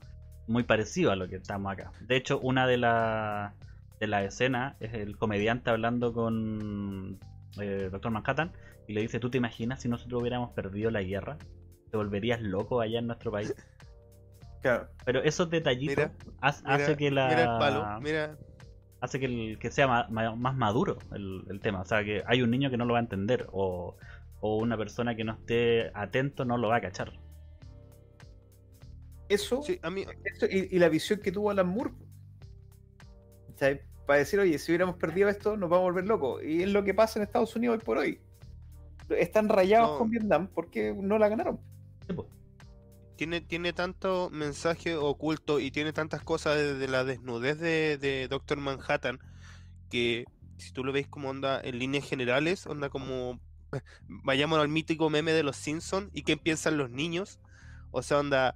[0.46, 1.92] muy parecido a lo que estamos acá.
[2.00, 3.54] De hecho, una de las
[4.00, 7.18] de la escenas es el comediante hablando con
[7.60, 8.52] eh, Doctor Manhattan
[8.86, 11.38] y le dice, ¿tú te imaginas si nosotros hubiéramos perdido la guerra?
[11.90, 13.54] ¿Te volverías loco allá en nuestro país?
[14.62, 14.88] Claro.
[15.04, 18.36] Pero esos detallitos Mira, hace, Mira, hace que la mira el palo, mira.
[19.00, 21.80] Hace que, el- que sea ma- ma- más, maduro el, el tema.
[21.82, 23.96] O sea, que hay un niño que no lo va a entender o,
[24.40, 27.12] o una persona que no esté atento no lo va a cachar.
[29.28, 31.90] Eso, Sí, a mí, eso y, y la visión que tuvo Alan Moore.
[34.06, 36.42] Para decir, oye, si hubiéramos perdido esto, nos vamos a volver locos.
[36.44, 38.20] Y es lo que pasa en Estados Unidos hoy por hoy.
[39.08, 39.98] Están rayados No.
[39.98, 41.58] con Vietnam porque no la ganaron.
[42.06, 42.28] Sí, po.
[43.16, 48.58] Tiene, tiene tanto mensaje oculto y tiene tantas cosas desde la desnudez de, de Doctor
[48.60, 49.18] Manhattan
[49.90, 53.40] que si tú lo ves como onda en líneas generales, onda como
[53.72, 57.40] eh, vayamos al mítico meme de los Simpsons y qué piensan los niños.
[57.90, 58.54] O sea, onda,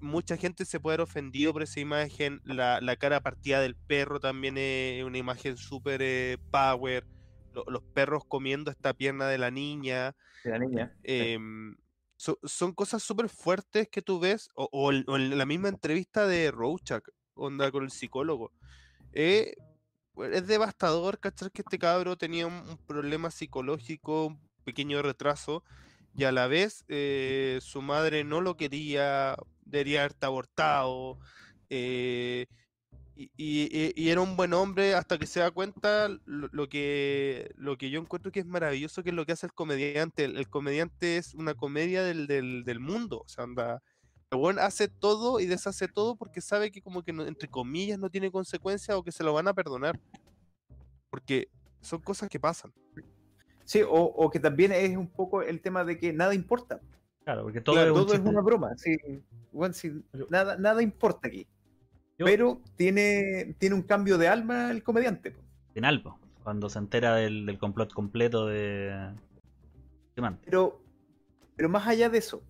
[0.00, 2.40] mucha gente se puede haber ofendido por esa imagen.
[2.44, 7.06] La, la cara partida del perro también es una imagen súper eh, power.
[7.52, 10.14] lo- los perros comiendo esta pierna de la niña.
[10.44, 10.96] De la niña.
[11.02, 11.76] Em,
[12.22, 15.68] so- son cosas súper fuertes que tú ves, o, o en- o en la misma
[15.68, 17.02] entrevista de Rorschach,
[17.34, 18.52] onda con el psicólogo.
[19.12, 19.56] Eh,
[20.14, 21.50] pues, es devastador, ¿cachar?
[21.50, 25.64] Que este cabro tenía un, un problema psicológico, un pequeño retraso,
[26.14, 31.18] y a la vez eh, su madre no lo quería, debería haberte abortado,
[31.70, 32.46] eh,
[33.14, 37.52] y, y- y- era un buen hombre hasta que se da cuenta lo, lo que,
[37.56, 40.24] lo que yo encuentro que es maravilloso, que es lo que hace el comediante.
[40.24, 43.22] El, el comediante es una comedia del, del, del mundo.
[43.24, 43.82] O sea, anda,
[44.30, 47.98] el weón hace todo y deshace todo porque sabe que como que no- entre comillas
[47.98, 50.00] no tiene consecuencias o que se lo van a perdonar.
[51.10, 51.48] Porque
[51.80, 52.72] son cosas que pasan.
[53.64, 56.80] Sí, o, o que también es un poco el tema de que nada importa.
[57.24, 58.30] Claro, porque todo Claro, es un todo es chiste.
[58.30, 58.72] una broma.
[58.76, 58.96] Sí,
[59.52, 61.46] bueno, sí, nada, nada importa aquí.
[62.22, 65.34] Yo- Pero tiene, tiene un cambio de alma el comediante.
[65.74, 69.12] final, po, cuando se entera del, del complot completo de...
[70.14, 70.38] Sí, man.
[70.44, 70.82] Pero,
[71.56, 72.42] pero más allá de eso,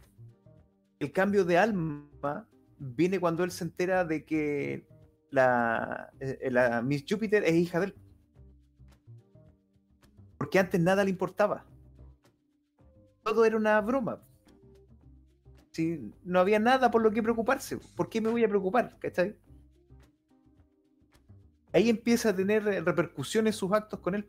[0.98, 2.46] el cambio de alma
[2.78, 4.87] viene cuando él se entera de que
[5.30, 7.94] la, eh, la Miss Júpiter es hija de él.
[10.38, 11.64] Porque antes nada le importaba.
[13.22, 14.20] Todo era una broma.
[15.70, 18.98] Si no había nada por lo que preocuparse, ¿por qué me voy a preocupar?
[18.98, 19.37] ¿Cachai?
[21.72, 24.26] Ahí empieza a tener repercusiones sus actos con él.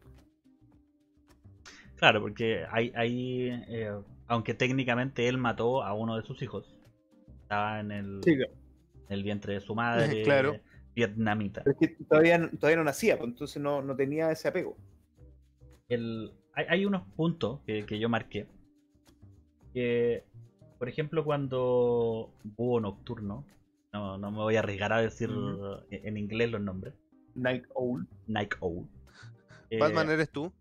[1.96, 3.92] Claro, porque hay, hay eh,
[4.28, 6.74] aunque técnicamente él mató a uno de sus hijos,
[7.42, 8.48] estaba en el, en
[9.10, 10.60] el vientre de su madre, Claro.
[10.96, 11.64] vietnamita.
[11.64, 14.76] Pero es que todavía, no- todavía no nacía, pues, entonces no, no tenía ese apego.
[15.90, 18.48] el- hay, hay unos puntos que, que yo marqué.
[19.74, 20.24] Que,
[20.78, 23.46] por ejemplo, cuando Búho Nocturno,
[23.92, 25.30] no, no me voy a arriesgar a decir
[25.90, 26.94] en inglés los nombres,
[27.36, 28.08] Night Owl.
[28.28, 28.88] Night Owl.
[29.70, 30.52] eh, Batman eres tú.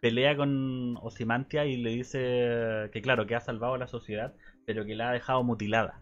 [0.00, 4.84] pelea con Osimantia y le dice que, claro, que ha salvado a la sociedad, pero
[4.84, 6.00] que la ha dejado mutilada.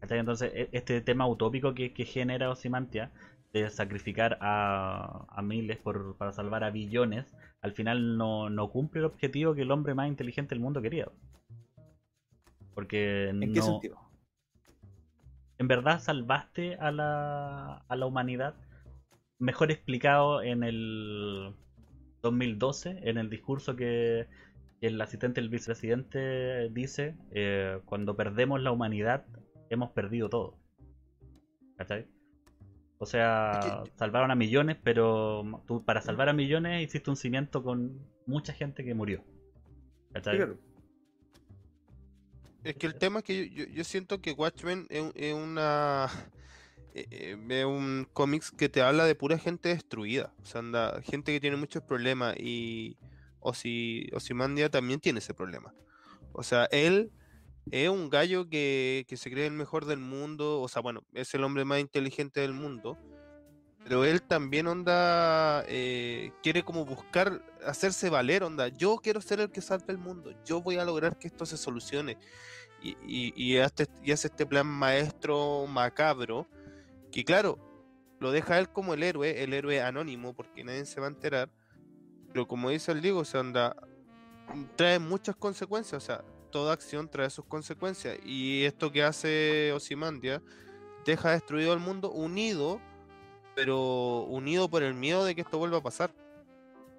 [0.00, 3.10] Entonces, e- este tema utópico que, que genera Osimantia
[3.52, 9.00] de sacrificar a, a miles por, para salvar a billones, al final no, no cumple
[9.00, 11.08] el objetivo que el hombre más inteligente del mundo quería.
[12.74, 13.98] Porque ¿En qué no- sentido?
[15.58, 18.54] En verdad salvaste a la, a la humanidad.
[19.38, 21.54] Mejor explicado en el
[22.22, 24.26] 2012, en el discurso que
[24.80, 29.26] el asistente del vicepresidente dice, eh, cuando perdemos la humanidad,
[29.70, 30.56] hemos perdido todo.
[31.76, 32.06] ¿Cachai?
[32.98, 38.00] O sea, salvaron a millones, pero tú para salvar a millones hiciste un cimiento con
[38.26, 39.22] mucha gente que murió.
[40.12, 40.36] ¿Cachai?
[40.36, 40.58] Claro.
[42.64, 46.08] Es que el tema es que yo, siento que Watchmen es, es una
[46.94, 51.00] eh, eh, es un cómics que te habla de pura gente destruida, o sea, anda,
[51.02, 52.96] gente que tiene muchos problemas y
[53.40, 55.72] Osi, Ozymandias también tiene ese problema.
[56.32, 57.12] O sea, él
[57.70, 61.32] es un gallo que, que se cree el mejor del mundo, o sea, bueno, es
[61.34, 62.98] el hombre más inteligente del mundo,
[63.88, 69.50] pero él también onda eh, quiere como buscar hacerse valer, onda, yo quiero ser el
[69.50, 72.18] que salve el mundo, yo voy a lograr que esto se solucione.
[72.82, 76.46] Y, y, y hace, este plan maestro macabro,
[77.10, 77.58] que claro,
[78.20, 81.50] lo deja él como el héroe, el héroe anónimo, porque nadie se va a enterar,
[82.30, 83.74] pero como dice el Diego, o sea, anda,
[84.76, 86.22] trae muchas consecuencias, o sea,
[86.52, 90.42] toda acción trae sus consecuencias, y esto que hace Osimandia
[91.06, 92.82] deja destruido al mundo unido,
[93.58, 96.14] pero unido por el miedo de que esto vuelva a pasar.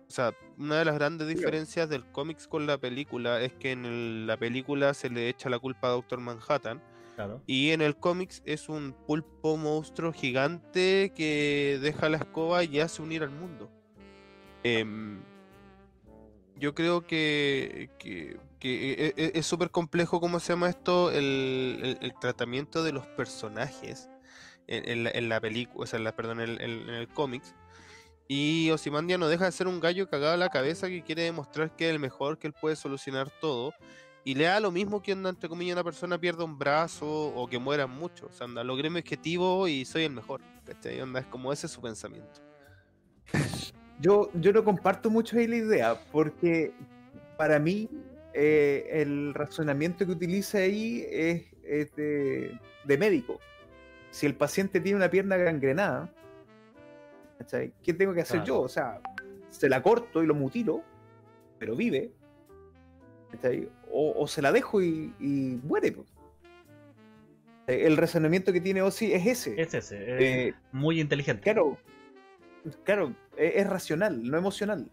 [0.09, 3.85] O sea, una de las grandes diferencias del cómics con la película es que en
[3.85, 6.81] el- la película se le echa la culpa a Doctor Manhattan
[7.15, 7.41] Claro.
[7.47, 13.01] y en el cómics es un pulpo monstruo gigante que deja la escoba y hace
[13.01, 13.71] unir al mundo.
[14.63, 15.21] Em,
[16.57, 21.09] yo creo que, que, que e- e- es súper complejo, ¿cómo se llama esto?
[21.09, 24.08] El, el- el tratamiento de los personajes
[24.69, 27.55] en, en la, en la película, o sea, en la, perdón, en, en el cómics.
[28.27, 31.75] Y Ozymandia no deja de ser un gallo cagado a la cabeza que quiere demostrar
[31.75, 33.73] que es el mejor, que él puede solucionar todo.
[34.23, 37.47] Y le da lo mismo que onda, entre comillas, una persona pierda un brazo o
[37.47, 38.29] que mueran muchos.
[38.29, 40.41] O sea, anda, logré mi objetivo y soy el mejor.
[40.63, 41.01] ¿Cachai?
[41.01, 42.41] Onda, es como ese es su pensamiento.
[44.01, 46.71] Yo, yo no comparto mucho ahí la idea, porque
[47.37, 47.89] para mí
[48.33, 53.41] eh, el razonamiento que utiliza ahí es, es de, de médico.
[54.11, 56.09] Si el paciente tiene una pierna gangrenada,
[57.37, 57.73] ¿cachai?
[57.83, 58.45] ¿qué tengo que hacer Claro.
[58.47, 58.61] yo?
[58.61, 59.01] O sea,
[59.49, 60.83] se la corto y lo mutilo,
[61.59, 62.11] pero vive.
[63.31, 63.69] ¿cachai?
[63.91, 65.91] O, o se la dejo y, y muere.
[65.91, 66.07] pues.
[67.67, 69.61] El razonamiento que tiene Ozzy es ese.
[69.61, 71.43] Es ese, es Eh, muy inteligente.
[71.43, 71.77] Claro,
[72.83, 74.89] claro, e- es, racional, no emocional.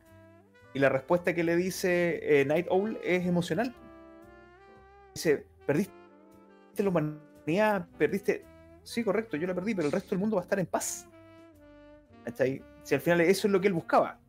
[0.74, 3.74] Y la respuesta que le dice eh, Night Owl es emocional.
[5.14, 5.90] Dice, perdiste
[6.76, 8.44] la humanidad, perdiste...
[8.86, 11.08] Sí, correcto, yo la perdí, pero el resto del mundo va a estar en paz.
[12.24, 12.62] ¿Cachai?
[12.84, 14.20] Si al final eso es lo que él buscaba.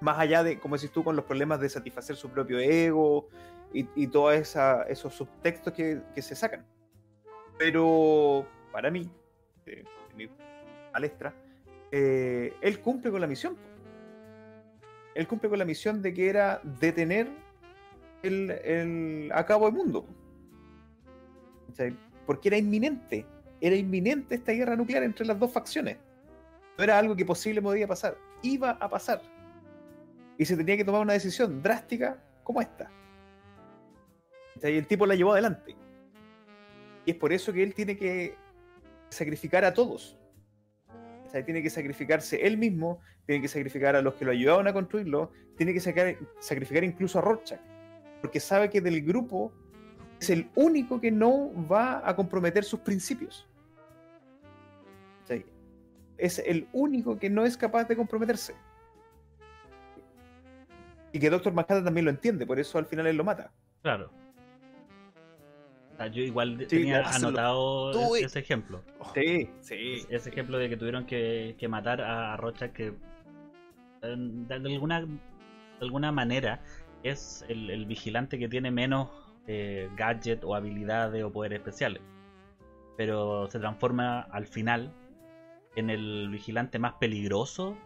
[0.00, 3.28] Más allá de, como decís tú, con los problemas de satisfacer su propio ego
[3.74, 6.64] y, y todos esos subtextos que, que se sacan.
[7.58, 9.10] Pero para mí,
[9.66, 9.82] eh,
[10.16, 10.28] mi
[10.92, 11.34] palestra,
[11.90, 13.56] eh, él cumple con la misión.
[15.16, 17.26] Él cumple con la misión de que era detener
[18.22, 20.06] el, el acabo del mundo.
[21.66, 21.96] ¿Cachai?
[22.26, 23.26] Porque era inminente.
[23.62, 25.96] Era inminente esta guerra nuclear entre las dos facciones.
[26.76, 28.18] No era algo que posible podía pasar.
[28.42, 29.22] Iba a pasar.
[30.36, 32.90] Y se tenía que tomar una decisión drástica como esta.
[34.60, 35.76] Y el tipo la llevó adelante.
[37.06, 38.34] Y es por eso que él tiene que
[39.10, 40.18] sacrificar a todos.
[40.88, 44.72] O tiene que sacrificarse él mismo, tiene que sacrificar a los que lo ayudaron a
[44.72, 47.60] construirlo, tiene que sacar- sacrificar incluso a Rorschach,
[48.20, 49.52] porque sabe que del grupo
[50.20, 53.48] es el único que no va a comprometer sus principios.
[55.24, 55.42] Sea,
[56.18, 58.54] es el único que no es capaz de comprometerse.
[61.12, 63.52] Y que Doctor Manhattan también lo entiende, por eso al final él lo mata.
[63.82, 64.10] Claro.
[65.92, 68.82] O sea, yo igual Sí, tenía anotado Do ese, ejemplo.
[69.14, 70.06] Sí, sí.
[70.08, 72.94] Ese ejemplo de que tuvieron que, que matar a Rocha que
[74.00, 75.08] de, de alguna de
[75.80, 76.60] alguna manera
[77.02, 79.10] es el, el vigilante que tiene menos
[79.48, 82.00] eh, gadget o habilidades o poderes especiales.
[82.96, 84.92] Pero se transforma al final
[85.76, 87.76] en el vigilante más peligroso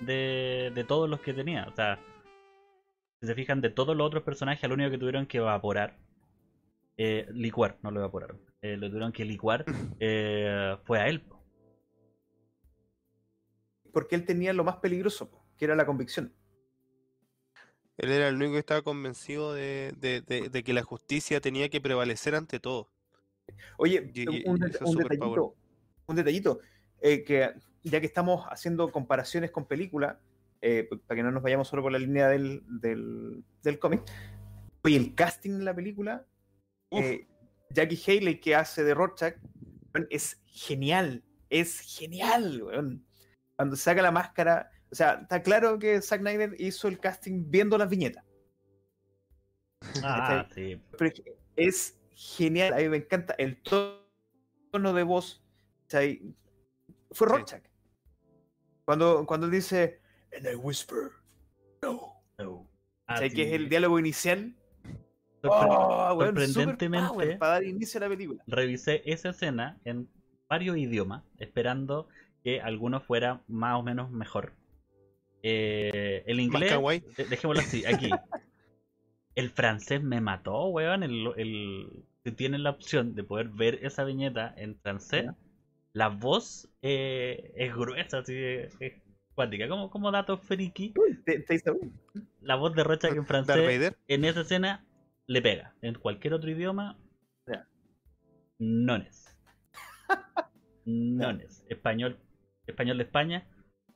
[0.00, 1.66] de, de todos los que tenía.
[1.68, 1.98] O sea,
[3.20, 5.98] si se fijan, de todos los otros personajes, al único que tuvieron que evaporar,
[6.96, 9.64] eh, licuar, no lo evaporaron, eh, lo tuvieron que licuar,
[10.00, 11.20] eh, fue a él.
[11.22, 11.40] po.
[13.92, 16.32] Porque él tenía lo más peligroso, que era la convicción.
[17.98, 21.68] Él era el único que estaba convencido de, de- de- de que la justicia tenía
[21.68, 22.88] que prevalecer ante todo.
[23.76, 24.60] Oye, Y- un, y
[24.96, 25.56] detallito,
[26.06, 26.60] un detallito,
[27.02, 30.16] eh, que ya que estamos haciendo comparaciones con películas,
[30.60, 34.02] eh, p- para que no nos vayamos solo por la línea del, del, del cómic,
[34.84, 36.24] oye, el casting en la película,
[36.92, 37.26] eh,
[37.70, 39.36] Jackie Haley que hace de Rorschach,
[40.10, 43.04] es genial, es genial, weón.
[43.56, 47.76] Cuando saca la máscara, o sea, está claro que Zack Snyder hizo el casting viendo
[47.78, 48.24] las viñetas.
[50.02, 50.80] Ah, sí.
[50.96, 51.12] pero
[51.56, 52.72] es genial.
[52.74, 55.44] A mí me encanta el tono de voz.
[57.12, 57.32] Fue Sí.
[57.34, 57.62] Rorschach.
[58.84, 60.00] Cuando, cuando él dice,
[60.36, 61.10] and I whisper,
[61.82, 62.22] no.
[62.38, 62.66] Oh.
[63.06, 63.30] Ah, ¿cachai?
[63.30, 64.54] Que es el diálogo inicial.
[65.44, 68.42] Oh, weón, super sorprendentemente- para dar inicio a la película.
[68.46, 70.08] revisé esa escena en
[70.48, 72.08] varios idiomas, esperando
[72.44, 74.52] que alguno fuera más o menos mejor.
[75.42, 76.70] Eh, el inglés,
[77.16, 78.10] de- dejémoslo así, aquí.
[79.34, 81.02] El francés me mató, weón.
[81.02, 85.26] El, el- si tienen la opción de poder ver esa viñeta en francés.
[85.94, 88.94] La voz eh, es gruesa, así es, es
[89.34, 89.68] cuática.
[89.68, 91.78] Como, como dato friki, Uy, te- te hizo-
[92.40, 94.86] la voz de Rocha que en francés en esa escena
[95.26, 95.74] le pega.
[95.82, 96.98] En cualquier otro idioma,
[97.46, 97.66] Ya.
[98.58, 99.28] nones.
[100.84, 101.64] Nones.
[101.68, 102.18] Español,
[102.66, 103.46] español de España,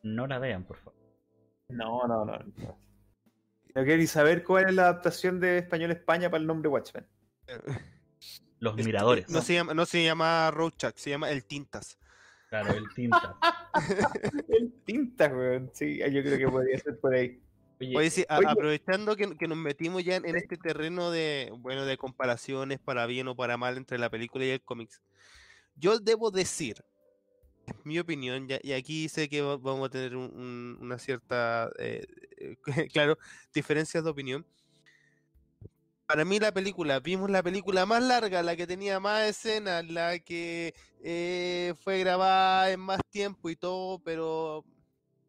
[0.02, 0.94] no la vean, por favor.
[1.68, 2.38] No, no, no.
[2.38, 2.78] No
[3.74, 7.06] No quiero ni saber cuál es la adaptación de español España para el nombre Watchmen.
[8.58, 9.28] Los Este, miradores.
[9.28, 11.98] No se llama, no se llama Rorschach, se llama el Tintas.
[12.48, 13.36] Claro, el tinta.
[14.48, 15.68] El tinta, weón.
[15.74, 17.40] Sí, yo creo que podría ser por ahí.
[17.80, 18.46] Oye, Oye, sí, a- Oye.
[18.48, 23.04] aprovechando que, que nos metimos ya en, en este terreno de, bueno, de comparaciones para
[23.06, 25.02] bien o para mal entre la película y el cómics,
[25.74, 26.76] yo debo decir,
[27.66, 30.98] en mi opinión, ya- y aquí sé que va- vamos a tener un- un- una
[30.98, 32.06] cierta eh,
[32.92, 33.18] claro,
[33.52, 34.46] diferencias de opinión.
[36.06, 40.18] Para mí la película, vimos la película más larga, la que tenía más escenas, la
[40.20, 44.64] que eh, fue grabada en más tiempo y todo, pero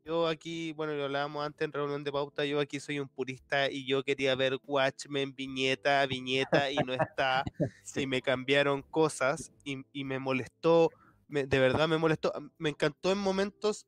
[0.05, 3.71] yo aquí, bueno, lo hablábamos antes en reunión de pauta, yo aquí soy un purista
[3.71, 7.43] y yo quería ver Watchmen viñeta, viñeta y no está,
[7.95, 10.91] y me cambiaron cosas y, y me molestó,
[11.27, 13.87] me- de verdad me molestó, me encantó en momentos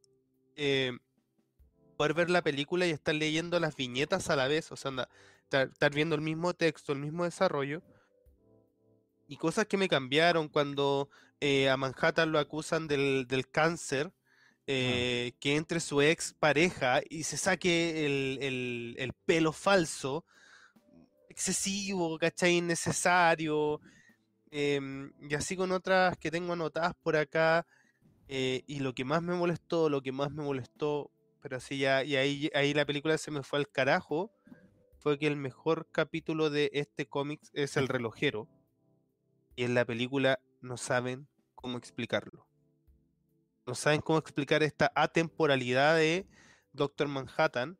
[0.55, 0.93] eh,
[1.97, 5.09] poder ver la película y estar leyendo las viñetas a la vez, o sea, anda,
[5.51, 7.81] estar, viendo el mismo texto, el mismo desarrollo,
[9.27, 14.11] y cosas que me cambiaron cuando eh, a Manhattan lo acusan del, del cáncer,
[14.67, 20.25] eh, que entre su ex pareja y se saque el, el- el pelo falso,
[21.29, 22.57] excesivo, ¿cachai?
[22.57, 23.79] Innecesario,
[24.51, 27.65] em, y así con otras que tengo anotadas por acá.
[28.29, 32.03] Eh, y lo que más me molestó, lo que más me molestó, pero así ya,
[32.03, 34.31] y ahí, ahí la película se me fue al carajo,
[34.99, 38.47] fue que el mejor capítulo de este cómic es el relojero.
[39.55, 42.47] Y en la película no saben cómo explicarlo.
[43.65, 46.25] No saben cómo explicar esta atemporalidad de
[46.73, 47.77] Doctor Manhattan.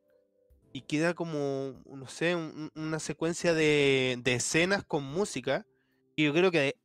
[0.72, 5.66] Y queda como, no sé, un- un- una secuencia de, de escenas con música.
[6.16, 6.76] Y yo creo que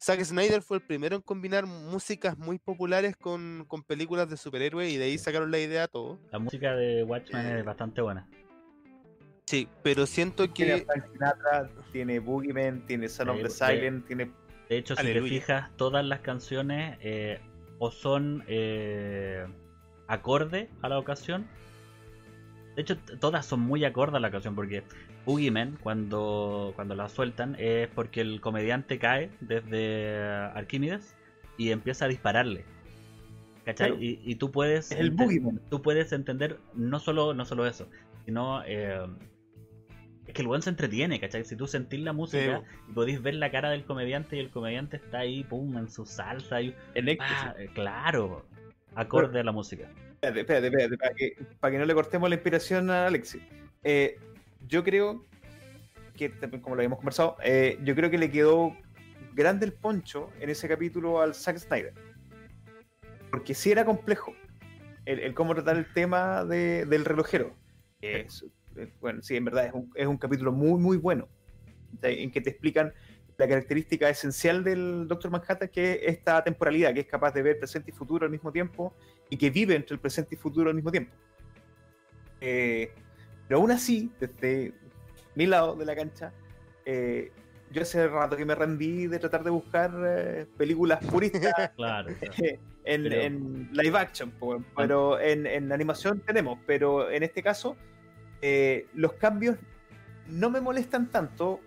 [0.00, 4.92] Zack Snyder fue el primero en combinar músicas muy populares con, con películas de superhéroes
[4.92, 6.18] y de ahí sacaron la idea todo.
[6.32, 8.28] La música de Watchmen es bastante buena.
[9.50, 13.50] Sí, pero siento Tiene a que Frank Sinatra, tiene Boogeyman, tiene Son of the de-
[13.50, 14.30] Silent, tiene
[14.68, 15.22] De hecho, si Aleluya.
[15.24, 17.40] te fijas, todas las canciones eh,
[17.80, 19.44] o son eh,
[20.06, 21.48] acorde a la ocasión.
[22.76, 24.84] De hecho, todas son muy acorde a la ocasión porque
[25.26, 30.16] Boogeyman, cuando, cuando la sueltan, es porque el comediante cae desde
[30.54, 31.16] Arquímedes
[31.58, 32.64] y empieza a dispararle.
[33.64, 33.88] ¿Cachai?
[33.88, 34.00] Claro.
[34.00, 35.60] Y, y tú puedes es el Boogeyman.
[35.70, 37.88] tú puedes entender no solo, no solo eso,
[38.24, 39.04] sino eh,
[40.30, 41.44] es que el buen se entretiene, ¿cachai?
[41.44, 44.96] Si tú sentís la música y podéis ver la cara del comediante y el comediante
[44.96, 48.46] está ahí, pum, en su salsa, y, En ah, eh, claro,
[48.94, 49.88] acorde a la música.
[50.14, 53.42] Espérate, espérate, espérate, para que, para que no le cortemos la inspiración a Alexis.
[53.82, 54.18] Eh,
[54.66, 55.24] yo creo
[56.16, 58.76] que, como lo habíamos conversado, eh, yo creo que le quedó
[59.32, 61.94] grande el poncho en ese capítulo al Zack Snyder.
[63.30, 64.34] Porque sí era complejo
[65.06, 67.54] el, el cómo tratar el tema de- del relojero.
[68.02, 68.46] Es- eh,
[69.00, 71.28] bueno, sí, en verdad es un, es un capítulo muy, muy bueno.
[72.02, 72.92] En que te explican
[73.36, 77.58] la característica esencial del Doctor Manhattan, que es esta temporalidad, que es capaz de ver
[77.58, 78.94] presente y futuro al mismo tiempo
[79.28, 81.12] y que vive entre el presente y futuro al mismo tiempo.
[82.40, 82.92] Eh,
[83.48, 84.72] pero aún así, desde
[85.34, 86.32] mi lado de la cancha,
[86.84, 87.32] eh,
[87.70, 91.40] yo hace rato que me rendí de tratar de buscar eh, películas puristas
[91.76, 92.34] Claro, claro.
[92.84, 94.32] en, Pero- en live action,
[94.76, 97.76] pero en, en animación tenemos, pero en este caso
[98.42, 99.56] eh, los cambios
[100.28, 101.60] no me molestan tanto.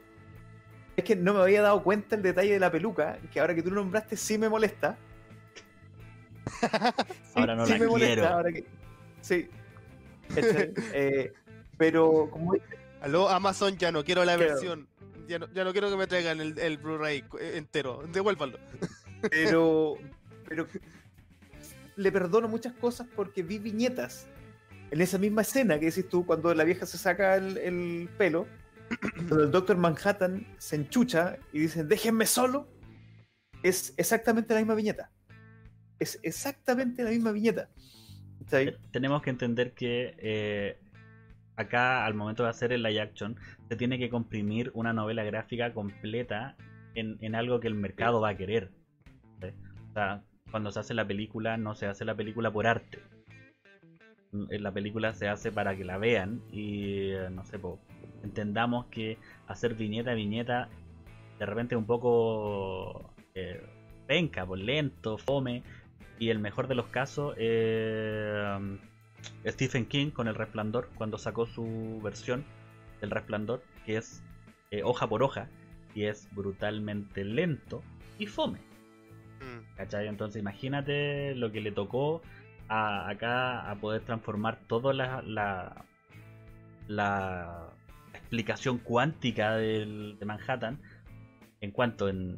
[0.96, 3.64] Es que no me había dado cuenta el detalle de la peluca, que ahora que
[3.64, 4.98] tú lo nombraste sí me molesta.
[6.62, 8.28] Sí, Ahora no sí la me molesta, quiero.
[8.30, 8.66] ahora que-
[9.22, 9.50] Sí.
[10.94, 11.34] Eh,
[11.78, 12.54] pero como
[13.02, 14.52] Aló, Amazon, ya no quiero la Claro.
[14.52, 14.88] versión.
[15.28, 18.04] Ya no, ya no quiero que me traigan el, el Blu-ray eh, entero.
[18.12, 18.60] Devuélvanlo.
[19.32, 19.96] pero,
[20.48, 20.68] pero
[21.96, 24.28] le perdono muchas cosas porque vi viñetas
[24.94, 28.46] en esa misma escena que decís tú cuando la vieja se saca el, el pelo,
[29.16, 32.68] cuando el Doctor Manhattan se enchucha y dicen déjenme solo,
[33.64, 35.10] es exactamente la misma viñeta.
[35.98, 37.70] Es exactamente la misma viñeta.
[38.52, 40.78] Eh, Tenemos que entender que eh,
[41.56, 43.36] acá, al momento de hacer el live action,
[43.70, 46.56] se tiene que comprimir una novela gráfica completa
[46.94, 48.70] en, en algo que el mercado va a querer.
[49.42, 49.48] ¿sí?
[49.90, 50.22] O sea,
[50.52, 53.00] cuando se hace la película, no se hace la película por arte.
[54.34, 57.80] Mm, La película se hace para que la vean y, eh, no sé, po,
[58.24, 59.18] entendamos que
[59.48, 60.70] hacer viñeta a viñeta
[61.40, 63.62] de repente es un poco eh,
[64.08, 65.64] penca, pues, lento, fome.
[66.20, 68.78] Y el mejor de los casos, eh,
[69.46, 72.46] Stephen King con El Resplandor, cuando sacó su versión
[73.02, 74.24] del Resplandor, que es
[74.72, 75.50] eh, hoja por hoja,
[75.96, 77.82] y es brutalmente lento
[78.20, 78.60] y fome.
[79.42, 80.08] Mm, ¿Cachai?
[80.08, 82.22] Entonces imagínate lo que le tocó
[82.68, 85.86] a, acá a poder transformar toda la, la,
[86.88, 87.70] la
[88.14, 90.80] explicación cuántica de Manhattan
[91.62, 92.38] en cuanto en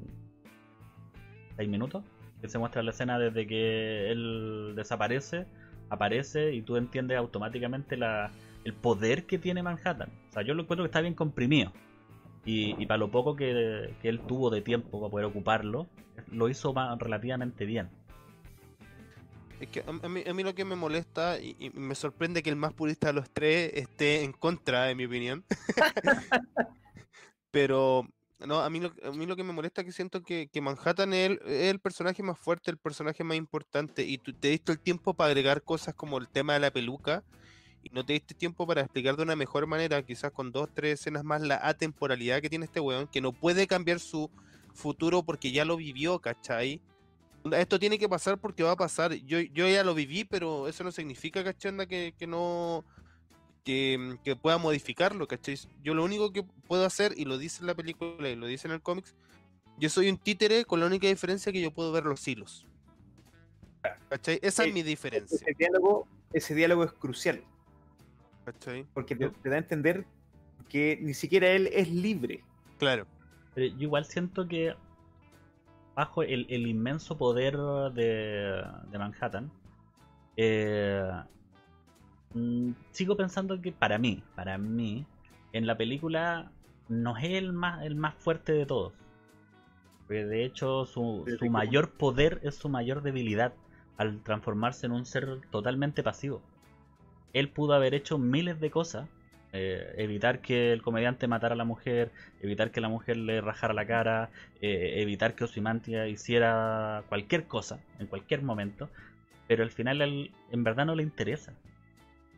[1.57, 2.03] 6 minutos
[2.41, 5.47] que se muestra la escena desde que él desaparece
[5.89, 8.31] aparece y tú entiendes automáticamente la,
[8.63, 10.09] el poder que tiene Manhattan.
[10.29, 11.71] O sea yo lo encuentro que está bien comprimido.
[12.47, 15.87] Y, para lo poco que, que él tuvo de tiempo para poder ocuparlo
[16.31, 17.89] lo hizo relativamente bien
[19.59, 22.55] Es que a, mí, a mí lo que me molesta y, me sorprende que el
[22.55, 25.45] más purista de los tres esté en contra, de mi opinión.
[27.51, 28.05] Pero
[28.39, 30.61] no, a mí, lo, a mí lo que me molesta es que siento que, que
[30.61, 34.73] Manhattan es el, el personaje más fuerte, el personaje más importante, y tú te diste
[34.73, 37.23] el tiempo para agregar cosas como el tema de la peluca,
[37.81, 40.99] y no te diste tiempo para explicar de una mejor manera, quizás con dos, tres
[40.99, 44.29] escenas más, la atemporalidad que tiene este weón, que no puede cambiar su
[44.73, 46.81] futuro porque ya lo vivió, ¿cachai?
[47.51, 49.13] Esto tiene que pasar porque va a pasar.
[49.13, 51.71] Yo, yo ya lo viví, pero eso no significa, ¿cachai?
[51.71, 52.83] Onda, Que, que no.
[53.63, 55.57] Que, que pueda modificarlo, ¿cachai?
[55.83, 58.67] Yo lo único que puedo hacer, y lo dice en la película y lo dice
[58.67, 59.15] en el cómics,
[59.79, 62.67] yo soy un títere con la única diferencia que yo puedo ver los hilos.
[64.09, 64.39] ¿Cachai?
[64.43, 65.35] Esa es mi diferencia.
[65.35, 67.43] Ese diálogo, ese diálogo es crucial,
[68.45, 68.85] ¿Cachai?
[68.93, 70.05] porque te, te da a entender
[70.69, 72.43] que ni siquiera él es libre.
[72.77, 73.07] Claro.
[73.55, 74.75] Pero yo igual siento que
[75.95, 77.57] bajo el, el inmenso poder
[77.93, 79.51] de, de Manhattan,
[80.37, 81.09] eh,
[82.33, 85.05] mm, sigo pensando que para mí, para mí,
[85.53, 86.51] en la película
[86.89, 88.93] no es el más, el más fuerte de todos.
[90.05, 93.53] Porque de hecho su, su mayor poder es su mayor debilidad
[93.97, 96.41] al transformarse en un ser totalmente pasivo.
[97.33, 99.09] Él pudo haber hecho miles de cosas.
[99.55, 103.73] Eh, evitar que el comediante matara a la mujer, evitar que la mujer le rajara
[103.73, 104.29] la cara,
[104.61, 108.89] eh, evitar que Osimantia hiciera cualquier cosa en cualquier momento,
[109.47, 111.53] pero al final él en verdad no le interesa.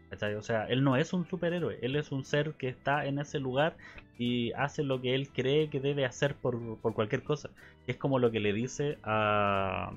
[0.09, 0.35] ¿cachai?
[0.35, 3.39] O sea, él no es un superhéroe, él es un ser que está en ese
[3.39, 3.75] lugar
[4.17, 7.49] y hace lo que él cree que debe hacer por, por cualquier cosa.
[7.87, 9.91] Es como lo que le dice a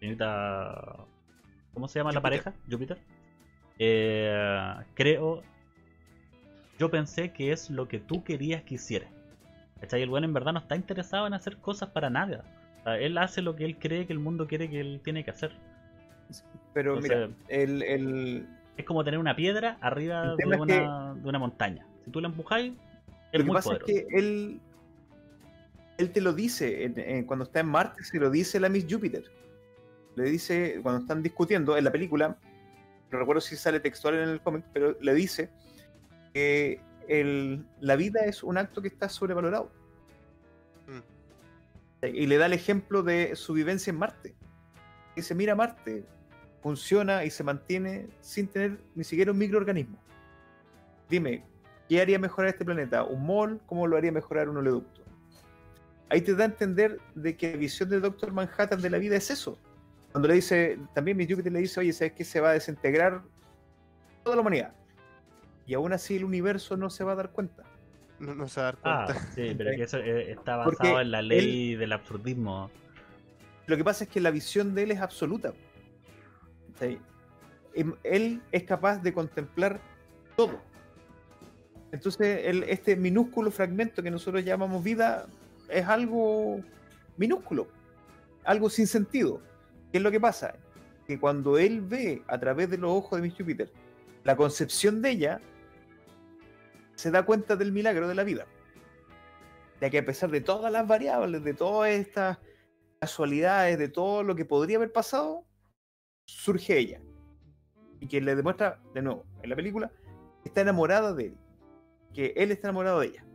[0.00, 1.06] señorita
[1.72, 2.52] ¿cómo se llama la pareja?
[2.70, 2.98] Júpiter.
[3.78, 5.42] Eh, creo
[6.82, 9.06] yo pensé que es lo que tú querías que hiciera.
[9.80, 10.02] ¿Cachai?
[10.02, 12.42] El bueno en verdad no está interesado en hacer cosas para nada.
[12.80, 15.22] O sea, él hace lo que él cree que el mundo quiere que él tiene
[15.24, 15.52] que hacer.
[16.74, 21.38] Pero Entonces, mira, el, el- Es como tener una piedra arriba de una, de una
[21.38, 21.86] montaña.
[22.04, 22.72] Si tú la empujáis,
[23.30, 23.92] es lo que muy pasa poderoso.
[23.92, 24.60] es que él,
[25.98, 28.86] él te lo dice, en- en- cuando está en Marte se lo dice la Miss
[28.90, 29.22] Júpiter.
[30.16, 32.36] Le dice, cuando están discutiendo en la película,
[33.12, 35.48] no recuerdo si sale textual en el cómic, pero le dice
[36.32, 39.70] que el- la vida es un acto que está sobrevalorado.
[42.02, 44.34] Y le da el ejemplo de su vivencia en Marte.
[45.14, 46.04] Dice, mira Marte,
[46.60, 49.98] funciona y se mantiene sin tener ni siquiera un microorganismo.
[51.08, 51.44] Dime,
[51.88, 53.04] ¿qué haría mejorar este planeta?
[53.04, 53.60] ¿Un mol?
[53.66, 55.02] ¿Cómo lo haría mejorar un oleoducto?
[56.08, 59.16] Ahí te da a entender de que la visión del Doctor Manhattan de la vida
[59.16, 59.58] es eso.
[60.10, 63.22] Cuando le dice, también mi Júpiter le dice, oye, ¿sabes que se va a desintegrar
[64.24, 64.74] toda la humanidad?
[65.66, 67.62] Y aún así el universo no se va a dar cuenta.
[68.18, 69.32] No, no se va a dar Ah, cuenta.
[69.34, 72.70] sí, pero es que eso eh, está Porque basado en la ley del absurdismo.
[73.66, 75.52] Lo que pasa es que la visión de él es absoluta.
[76.80, 76.98] ¿sí?
[77.74, 79.80] Em- Él es capaz de contemplar
[80.36, 80.60] todo.
[81.92, 85.26] Entonces, el- este minúsculo fragmento que nosotros llamamos vida
[85.68, 86.60] es algo
[87.16, 87.68] minúsculo,
[88.44, 89.40] algo sin sentido.
[89.90, 90.54] ¿Qué es lo que pasa?
[91.06, 93.70] Que cuando él ve a través de los ojos de Miss Júpiter
[94.24, 95.40] la concepción de ella,
[97.02, 98.46] se da cuenta del milagro de la vida.
[99.80, 102.38] Ya que a pesar de todas las variables, de todas estas
[103.00, 105.44] casualidades, de todo lo que podría haber pasado,
[106.26, 107.02] surge ella.
[107.98, 109.90] Y que le demuestra, de nuevo, en la película,
[110.44, 111.36] que está enamorada de él.
[112.14, 113.26] Que él está enamorado de ella.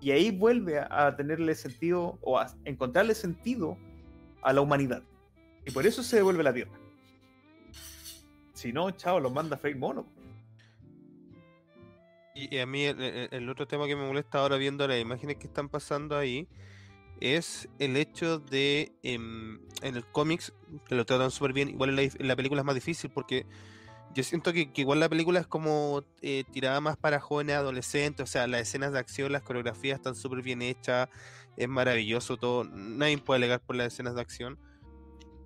[0.00, 3.76] Y ahí vuelve a, a tenerle sentido, o a encontrarle sentido
[4.40, 5.02] a la humanidad.
[5.66, 6.78] Y por eso se devuelve la Tierra.
[8.52, 10.06] Si no, chao, los manda a freír mono.
[12.36, 15.68] Y a mí el, otro tema que me molesta ahora viendo las imágenes que están
[15.68, 16.48] pasando ahí
[17.20, 20.52] es el hecho de em, en el cómics
[20.88, 23.46] que lo tratan súper bien, igual en la, película es más difícil porque
[24.14, 28.28] yo siento que, que igual la película es como eh, tirada más para jóvenes adolescentes,
[28.28, 31.08] o sea, las escenas de acción, las coreografías están súper bien hechas,
[31.56, 34.58] es maravilloso todo, nadie puede alegar por las escenas de acción,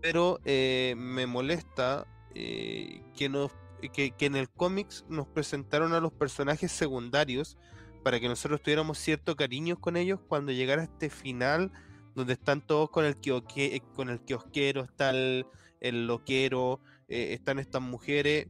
[0.00, 6.00] pero eh, me molesta eh, que nos que, que en el cómics nos presentaron a
[6.00, 7.56] los personajes secundarios
[8.02, 11.72] para que nosotros tuviéramos cierto cariño con ellos cuando llegara este final
[12.14, 15.46] donde están todos con el, kioque- eh, con el kiosquero, está el,
[15.80, 18.48] loquero, eh, están estas mujeres,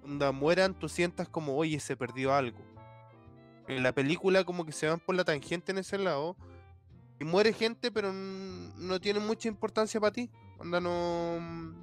[0.00, 2.58] cuando mueran tú sientas como, oye, se perdió algo.
[3.68, 6.36] En la película como que se van por la tangente en ese lado
[7.20, 10.30] y muere gente pero no tiene mucha importancia para ti.
[10.58, 11.74] Onda, no...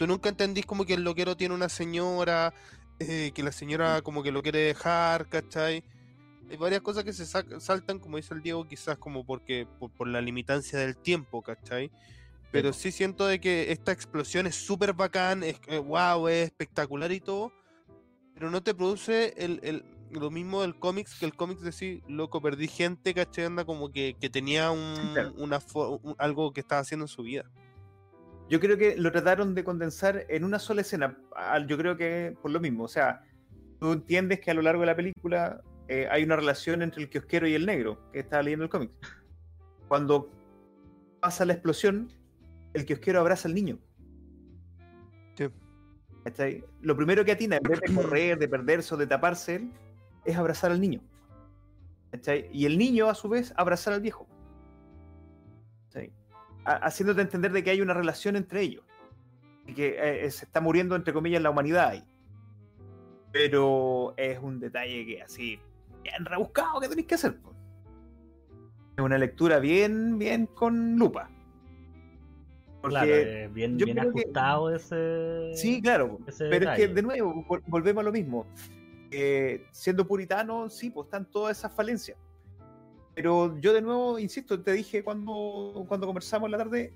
[0.00, 2.54] Tú nunca entendís como que el loquero tiene una señora,
[2.98, 5.84] eh, que la señora como que lo quiere dejar, ¿cachai?
[6.50, 10.08] Hay varias cosas que se saltan, como dice el Diego, quizás como porque por, por
[10.08, 11.92] la limitancia del tiempo, ¿cachai?
[12.50, 17.20] Pero sí siento de que esta explosión es súper bacán, es wow, es espectacular y
[17.20, 17.52] todo,
[18.32, 22.40] pero no te produce el, el- lo mismo del cómics, que el cómics decir, loco,
[22.40, 23.44] perdí gente, ¿cachai?
[23.44, 25.34] Anda como que, que tenía un, claro.
[25.36, 27.44] una fo- un- algo que estaba haciendo en su vida.
[28.50, 31.16] Yo creo que lo trataron de condensar en una sola escena.
[31.68, 32.82] Yo creo que por lo mismo.
[32.82, 33.22] O sea,
[33.78, 37.08] tú entiendes que a lo largo de la película eh, hay una relación entre el
[37.08, 38.90] kiosquero y el negro, que está leyendo el cómic.
[39.86, 40.28] Cuando
[41.20, 42.12] pasa la explosión,
[42.74, 43.78] el kiosquero abraza al niño.
[46.82, 49.68] Lo primero que atina, en vez de correr, de perderse o de taparse
[50.24, 51.00] es abrazar al niño.
[52.10, 52.50] ¿Cachai?
[52.52, 54.26] Y el niño, a su vez, abrazar al viejo.
[56.64, 58.84] Haciéndote entender de que hay una relación entre ellos.
[59.66, 62.04] Y que eh, se está muriendo, entre comillas, la humanidad ahí.
[63.32, 65.58] Pero es un detalle que así,
[66.02, 67.38] bien rebuscado que tenéis que hacer.
[68.96, 71.30] Es una lectura bien, bien con lupa.
[72.80, 75.52] Porque, Claro, eh, bien, yo bien creo que- ajustado ese.
[75.54, 76.18] Sí, claro.
[76.26, 78.46] ese Pero es que de nuevo, vol- volvemos a lo mismo.
[79.12, 82.16] Eh, siendo puritano, sí, pues están todas esas falencias.
[83.20, 86.94] Pero yo de nuevo, insisto, te dije cuando, cuando conversamos en la tarde,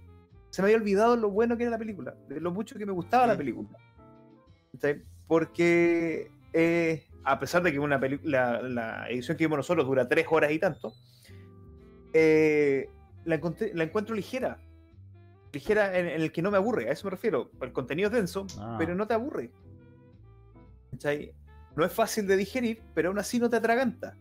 [0.49, 2.93] se me había olvidado lo bueno que era la película, de lo mucho que me
[2.93, 3.37] gustaba la Mm.
[3.37, 3.69] película.
[4.73, 5.03] ¿Cachai?
[5.27, 10.27] Porque eh, a pesar de que una la, la edición que vimos nosotros dura tres
[10.31, 10.95] horas y tanto,
[12.15, 12.89] eh,
[13.27, 13.39] la,
[13.75, 14.59] la encuentro ligera.
[15.53, 17.51] Ligera en, en el que no me aburre, a eso me refiero.
[17.61, 18.77] El contenido es denso, Ah.
[18.79, 19.51] pero no te aburre.
[20.93, 21.35] ¿Cachai?
[21.77, 24.17] No es fácil de digerir, pero aún así no te atraganta.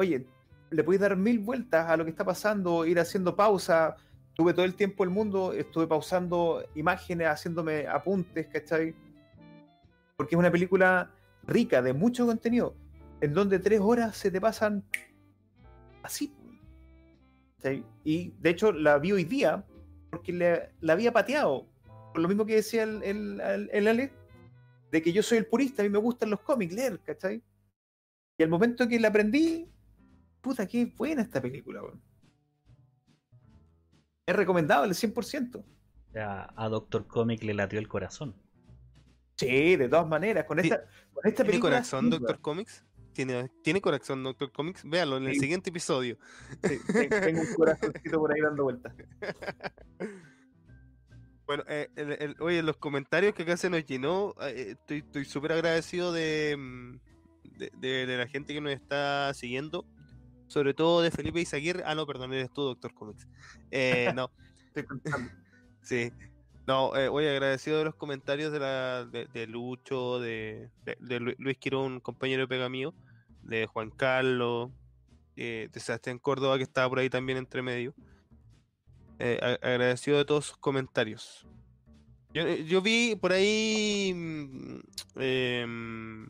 [0.00, 0.24] Oye,
[0.70, 3.96] le podéis dar mil vueltas a lo que está pasando, ir haciendo pausa.
[4.32, 8.94] Tuve todo el tiempo el mundo, estuve pausando imágenes, haciéndome apuntes, ¿cachai?
[10.16, 11.10] Porque es una película
[11.46, 12.74] rica, de mucho contenido,
[13.20, 14.82] en donde tres horas se te pasan
[16.02, 16.32] así.
[17.56, 17.84] ¿cachai?
[18.02, 19.62] Y de hecho la vi hoy día
[20.10, 21.66] porque le- la había pateado.
[22.14, 24.12] Por lo mismo que decía el, el, el- el Ale,
[24.90, 27.42] de que yo soy el purista, a mí me gustan los cómics, leer, ¿cachai?
[28.38, 29.69] Y al momento que la aprendí,
[30.40, 32.02] puta, qué buena esta película, weón.
[34.26, 35.56] Es recomendable, 100%.
[35.58, 38.34] O sea, a Doctor Comic le latió el corazón.
[39.36, 40.68] Sí, de todas maneras, con Sí.
[40.68, 41.70] esta, con esta ¿Tiene película...
[41.76, 42.84] corazón, sí, Doctor Comics?
[43.12, 44.84] ¿Tiene, ¿Tiene corazón, Doctor Comics?
[44.84, 46.16] Véalo en el siguiente episodio.
[46.62, 46.78] Sí,
[47.08, 48.94] tengo un corazoncito por ahí dando vueltas.
[51.46, 55.24] Bueno, eh, el- el- oye, los comentarios que acá se nos llenó, eh, estoy estoy
[55.24, 57.00] súper agradecido de, mm,
[57.58, 59.84] de, de- de la gente que nos está siguiendo,
[60.50, 61.84] sobre todo de Felipe Izaguirre.
[61.86, 63.28] Ah, no, perdón, eres tú, Doctor Comics.
[63.70, 64.28] Eh, no,
[64.66, 65.30] Estoy contando.
[65.82, 66.10] sí.
[66.66, 71.20] No, eh, oye, agradecido de los comentarios de, la, de, de Lucho, de, de- de
[71.20, 72.94] Lu- Luis Quirón, compañero de pega mío,
[73.42, 74.70] de Juan Carlos,
[75.36, 77.94] eh, de Sebastián Córdoba, que estaba por ahí también entre medio.
[79.18, 81.46] Eh, agradecido de todos sus comentarios.
[82.32, 84.80] Yo, eh, yo vi por ahí, mm,
[85.20, 86.26] em,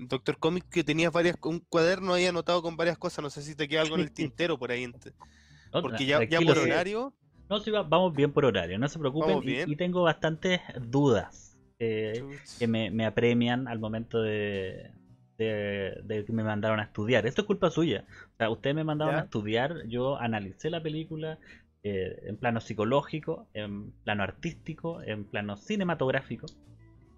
[0.00, 3.22] Doctor Comic, que tenías varias, un cuaderno ahí anotado con varias cosas.
[3.22, 4.86] No sé si te queda algo en el tintero por ahí.
[4.86, 7.14] No, Porque ya, por horario.
[7.50, 9.40] No, sí, va- vamos bien por horario, no se preocupen.
[9.44, 12.24] Y- tengo bastantes dudas eh,
[12.58, 14.90] que me, me apremian al momento de,
[15.38, 17.26] de, de que me mandaron a estudiar.
[17.26, 18.04] Esto es culpa suya.
[18.34, 19.20] O sea, ustedes me mandaron Ya.
[19.20, 21.38] a estudiar, yo analicé la película
[21.82, 26.46] eh, en plano psicológico, en plano artístico, en plano cinematográfico.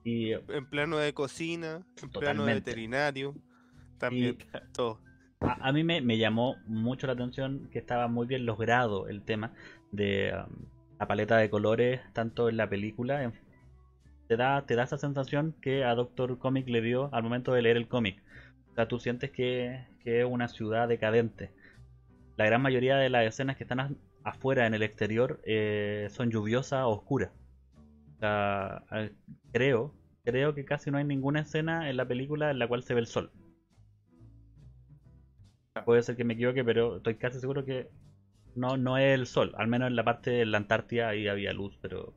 [0.05, 3.35] Y En plano de cocina, en plano de veterinario.
[3.99, 4.39] También,
[4.73, 4.99] todo.
[5.41, 9.23] a, a mí me, me llamó mucho la atención que estaba muy bien logrado el
[9.23, 9.53] tema
[9.93, 10.65] de um,
[10.99, 13.23] la paleta de colores, tanto en la película.
[13.23, 13.35] en-
[14.27, 17.63] te, da, te da esa sensación que a Doctor Comic le dio al momento de
[17.63, 18.23] leer el cómic.
[18.71, 21.51] O sea, tú sientes que, que es una ciudad decadente.
[22.37, 26.85] La gran mayoría de las escenas que están afuera en el exterior eh, son lluviosas
[26.85, 27.31] o oscuras.
[28.21, 28.85] Sea,
[29.53, 29.95] creo,
[30.25, 33.01] creo que casi no hay ninguna escena en la película en la cual se ve
[33.01, 33.33] el sol.
[35.85, 37.89] Puede ser que me equivoque, pero estoy casi seguro que
[38.55, 39.55] no, no es el sol.
[39.57, 42.14] Al menos en la parte de la Antártida ahí había luz, pero.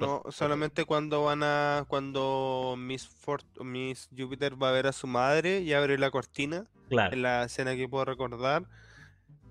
[0.00, 1.84] No, solamente cuando van a.
[1.88, 6.66] Cuando Miss, Fort, Miss Jupiter va a ver a su madre y abre la cortina.
[6.88, 7.14] Claro.
[7.14, 8.66] en la escena que puedo recordar.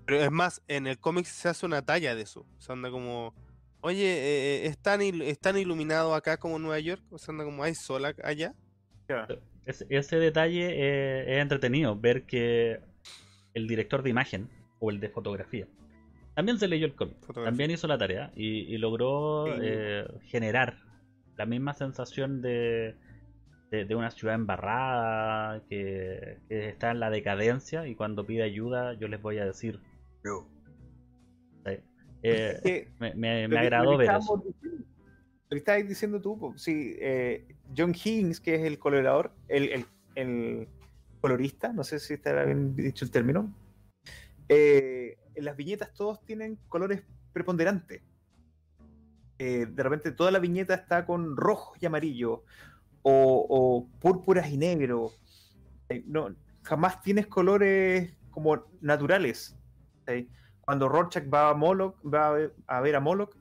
[0.06, 2.46] Pero es más, en el cómic se hace una talla de eso.
[2.58, 3.34] O sea, anda como,
[3.84, 7.02] oye, eh, ¿es, tan il- es tan iluminado acá como en Nueva York?
[7.10, 8.52] O sea, anda como, ¿hay sol allá?
[9.08, 9.28] Ya.
[9.66, 12.80] Ese, ese detalle eh, es entretenido, ver que
[13.54, 14.48] el director de imagen
[14.80, 15.66] o el de fotografía
[16.34, 17.50] también se leyó el cómic, Fotografía.
[17.50, 19.60] también hizo la tarea y, y logró Sí.
[19.62, 20.78] eh, generar
[21.36, 22.96] la misma sensación de,
[23.70, 28.94] de, de una ciudad embarrada que, que está en la decadencia y cuando pide ayuda
[28.94, 29.78] yo les voy a decir
[30.24, 30.30] ¿sí?
[32.24, 34.36] Eh, me, me- me agradó ver eso.
[34.44, 34.84] diciendo-
[35.44, 37.46] Lo que estabas diciendo tú, sí, eh,
[37.76, 40.68] John Higgins, que es el colorador, el, el- el
[41.20, 43.54] colorista, no sé si está bien dicho el término,
[44.48, 47.02] eh, en las viñetas todos tienen colores
[47.32, 48.02] preponderantes.
[49.38, 52.44] Eh, de repente toda la viñeta está con rojo y amarillo,
[53.02, 55.10] o, o púrpuras y negro.
[55.88, 59.56] Eh, no, jamás tienes colores como naturales.
[60.06, 60.28] ¿sí?
[60.64, 63.36] Cuando Rorschach va a Moloch, va a ver a, ver a Moloch,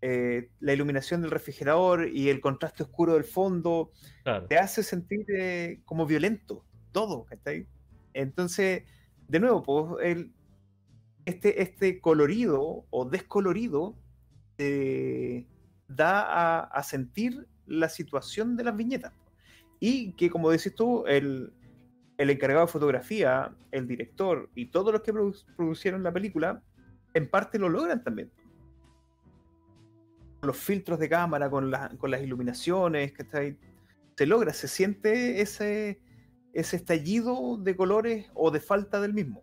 [0.00, 3.90] eh, la iluminación del refrigerador y el contraste oscuro del fondo
[4.24, 4.46] Claro.
[4.46, 7.66] te hace sentir eh, como violento, todo, ¿cachai?
[8.14, 8.84] Entonces,
[9.28, 10.32] de nuevo, pues, el,
[11.24, 13.96] este, este colorido o descolorido
[14.56, 15.46] te
[15.88, 19.12] da a, a sentir la situación de las viñetas.
[19.80, 21.52] Y que, como decís tú, el,
[22.22, 26.62] el encargado de fotografía, el director y todos los que produ- producieron la película,
[27.14, 28.30] en parte lo logran también.
[30.42, 33.58] Los filtros de cámara, con, con las iluminaciones, ¿cachai?
[34.16, 36.00] se logra, se siente ese,
[36.52, 39.42] ese estallido de colores o de falta del mismo.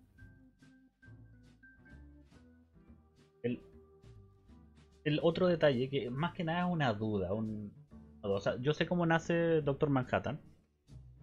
[3.44, 3.62] El,
[5.04, 7.34] el otro detalle, que más que nada es una duda.
[7.34, 7.74] Un,
[8.22, 10.40] o sea, yo sé cómo nace Doctor Manhattan.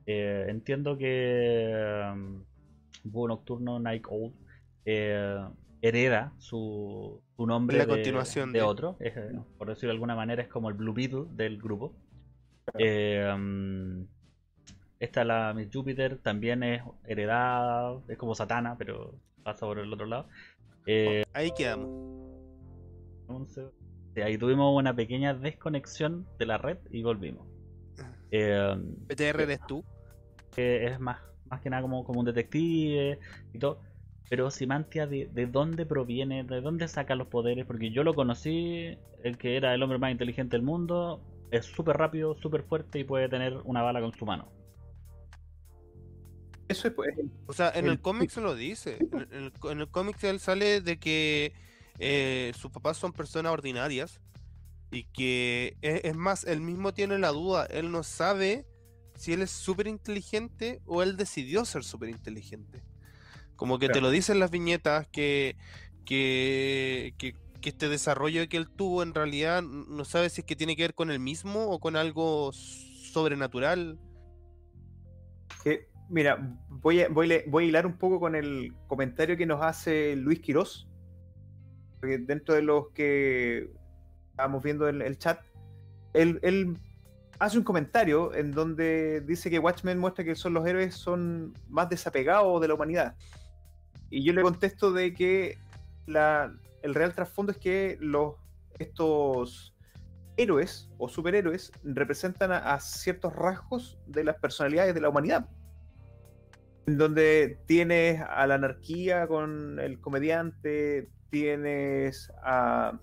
[0.07, 2.45] Eh, entiendo que um,
[3.05, 4.33] Búho Nocturno Night Owl
[4.85, 5.45] eh,
[5.83, 8.97] hereda su, su nombre La de, continuación de de- otro.
[9.01, 11.93] Es, eh, por decirlo de alguna manera, es como el Blue Beetle del grupo.
[12.79, 14.07] Eh, um,
[14.99, 20.07] esta, la Miss Jupiter, también es heredada, es como Satana, pero pasa por el otro
[20.07, 20.29] lado.
[20.87, 21.89] Eh, Ahí quedamos.
[24.25, 27.47] ahí tuvimos una pequeña desconexión de la red y volvimos.
[28.31, 28.75] Eh,
[29.09, 29.85] PTR eres tú.
[30.57, 33.21] Que es más, más que nada como, como un detective
[33.53, 33.81] y todo.
[34.29, 36.43] Pero Simantia, ¿de, ¿de dónde proviene?
[36.43, 37.65] ¿De dónde saca los poderes?
[37.65, 41.21] Porque yo lo conocí, el que era el hombre más inteligente del mundo,
[41.53, 44.51] es súper rápido, súper fuerte y puede tener una bala con su mano.
[46.69, 47.15] Eso es pues,
[47.47, 48.99] O sea, en El- el cómic se lo dice.
[49.13, 51.53] En el, en el cómic él sale de que
[52.01, 54.19] eh, sus papás son personas ordinarias
[54.91, 57.67] y que e- es, más, él mismo tiene la duda.
[57.67, 58.65] Él no sabe
[59.17, 62.83] si él es súper inteligente o él decidió ser súper inteligente.
[63.57, 65.57] Como que te lo dicen las viñetas que,
[66.05, 70.57] que, que, que este desarrollo que él tuvo en realidad no sabe si es que
[70.57, 73.99] tiene que ver con él mismo o con algo sobrenatural.
[75.65, 79.47] que, mira, voy a, voy, a, voy a hilar un poco con el comentario que
[79.47, 80.89] nos hace Luis Quirós.
[81.99, 83.71] Porque dentro de los que
[84.31, 85.41] estábamos viendo el, el chat,
[86.13, 86.79] él, él
[87.39, 91.89] hace un comentario en donde dice que Watchmen muestra que son los héroes son más
[91.89, 93.15] desapegados de la humanidad.
[94.11, 95.59] Y yo le contesto de que
[96.07, 98.35] la, el real trasfondo es que los,
[98.79, 99.75] estos
[100.37, 105.49] héroes o superhéroes representan a, ciertos rasgos de las personalidades de la humanidad.
[106.87, 112.99] En donde tienes a la anarquía con el comediante, tienes a,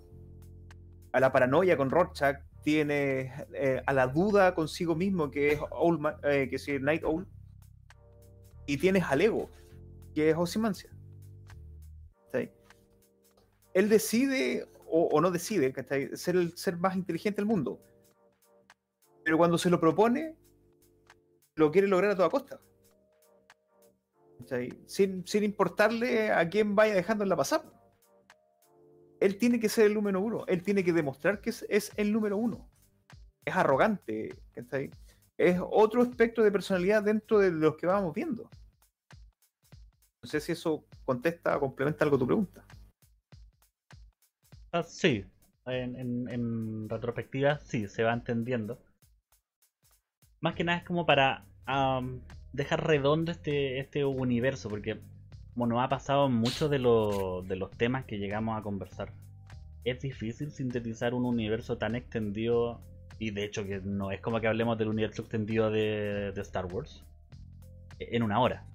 [1.12, 6.20] a la paranoia con Rorschach, tienes eh, a la duda consigo mismo, que es Owlman-
[6.24, 7.28] eh, que es Night Owl,
[8.66, 9.50] y tienes al ego,
[10.16, 10.36] que es.
[12.32, 12.52] ¿Cachai?
[13.74, 15.74] Él decide, o, no decide,
[16.16, 17.80] ser el ser más inteligente del mundo.
[19.24, 20.36] Pero cuando se lo propone,
[21.56, 22.60] lo quiere lograr a toda costa.
[24.86, 27.72] Sin, sin importarle a quién vaya dejando en la pasada.
[29.24, 30.44] Él tiene que ser el número uno.
[30.48, 32.68] Él tiene que demostrar que es, el número uno.
[33.46, 34.36] Es arrogante.
[35.38, 38.50] Es otro aspecto de personalidad dentro de los que vamos viendo.
[40.22, 42.66] No sé si eso contesta o complementa algo tu pregunta.
[44.74, 45.24] Ah, sí,
[45.68, 48.78] en, en- retrospectiva sí, se va entendiendo.
[50.42, 52.20] Más que nada es como para am,
[52.52, 55.00] dejar redondo este, este universo, porque
[55.54, 59.12] como nos ha pasado en muchos de, los- de los temas que llegamos a conversar,
[59.84, 62.82] es difícil sintetizar un universo tan extendido,
[63.20, 66.66] y de hecho que no es como que hablemos del universo extendido de, de Star
[66.66, 67.04] Wars,
[68.00, 68.66] e, en una hora.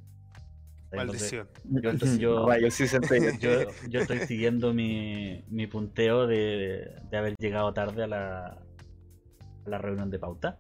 [0.90, 1.48] Entonces, Maldición.
[1.82, 3.38] yo- entonces yo- Rayos, sí se entiende.
[3.40, 9.68] yo, yo estoy siguiendo mi, mi punteo de, de haber llegado tarde a la, a
[9.68, 10.56] la reunión de pauta.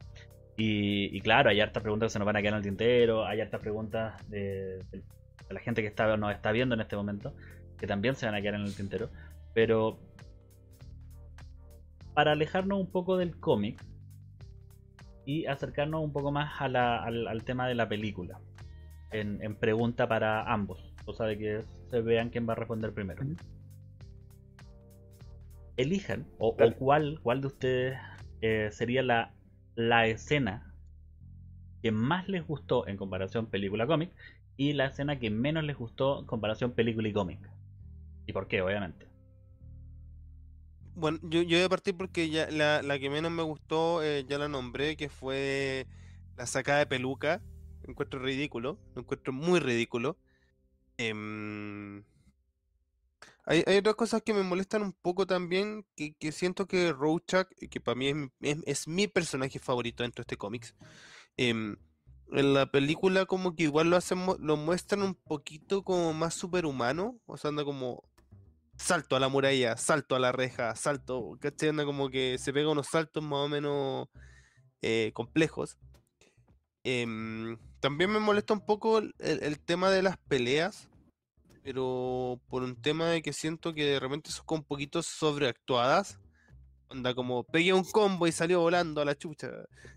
[0.56, 3.24] Y, y claro, hay hartas preguntas que se nos van a quedar en el tintero,
[3.24, 5.02] hay hartas preguntas de, de
[5.50, 7.34] la gente que está, nos está viendo en este momento,
[7.78, 9.10] que también se van a quedar en el tintero.
[9.54, 9.98] Pero
[12.14, 13.82] para alejarnos un poco del cómic
[15.24, 18.40] y acercarnos un poco más a la- al, al tema de la película,
[19.10, 23.22] en, en pregunta para ambos, cosa de que se vean quién va a responder primero.
[25.76, 27.98] Elijan, o, cuál, cuál de ustedes
[28.40, 29.32] eh, sería la,
[29.76, 30.74] la escena
[31.82, 34.10] que más les gustó en comparación película-cómic
[34.58, 37.38] y la escena que menos les gustó en comparación película y cómic.
[38.26, 39.06] ¿Y por qué, obviamente?
[40.96, 44.26] Bueno, yo, yo voy a partir porque ya la, la que menos me gustó, eh,
[44.28, 45.86] ya la nombré, que fue
[46.36, 47.40] la sacada de peluca.
[47.84, 50.18] Lo encuentro ridículo, lo encuentro muy ridículo.
[50.96, 52.02] Em,
[53.46, 57.46] hay, hay otras cosas que me molestan un poco también, que, que siento que Rorschach,
[57.70, 60.74] que para mí es, es mi personaje favorito dentro de este cómics,
[61.36, 61.76] em,
[62.32, 67.18] en la película como que igual lo hacen, lo muestran un poquito como más superhumano,
[67.26, 68.04] o sea, anda como
[68.76, 71.70] salto a la muralla, salto a la reja, salto, ¿cachai?
[71.70, 74.08] Anda como que se pega unos saltos más o menos
[74.82, 75.78] eh, complejos.
[76.84, 80.88] Em, también me molesta un poco el, el- tema de las peleas,
[81.64, 86.18] pero por un tema de que siento que de repente son un poquito sobreactuadas.
[86.90, 89.50] Onda como pegué un combo y salió volando a la chucha.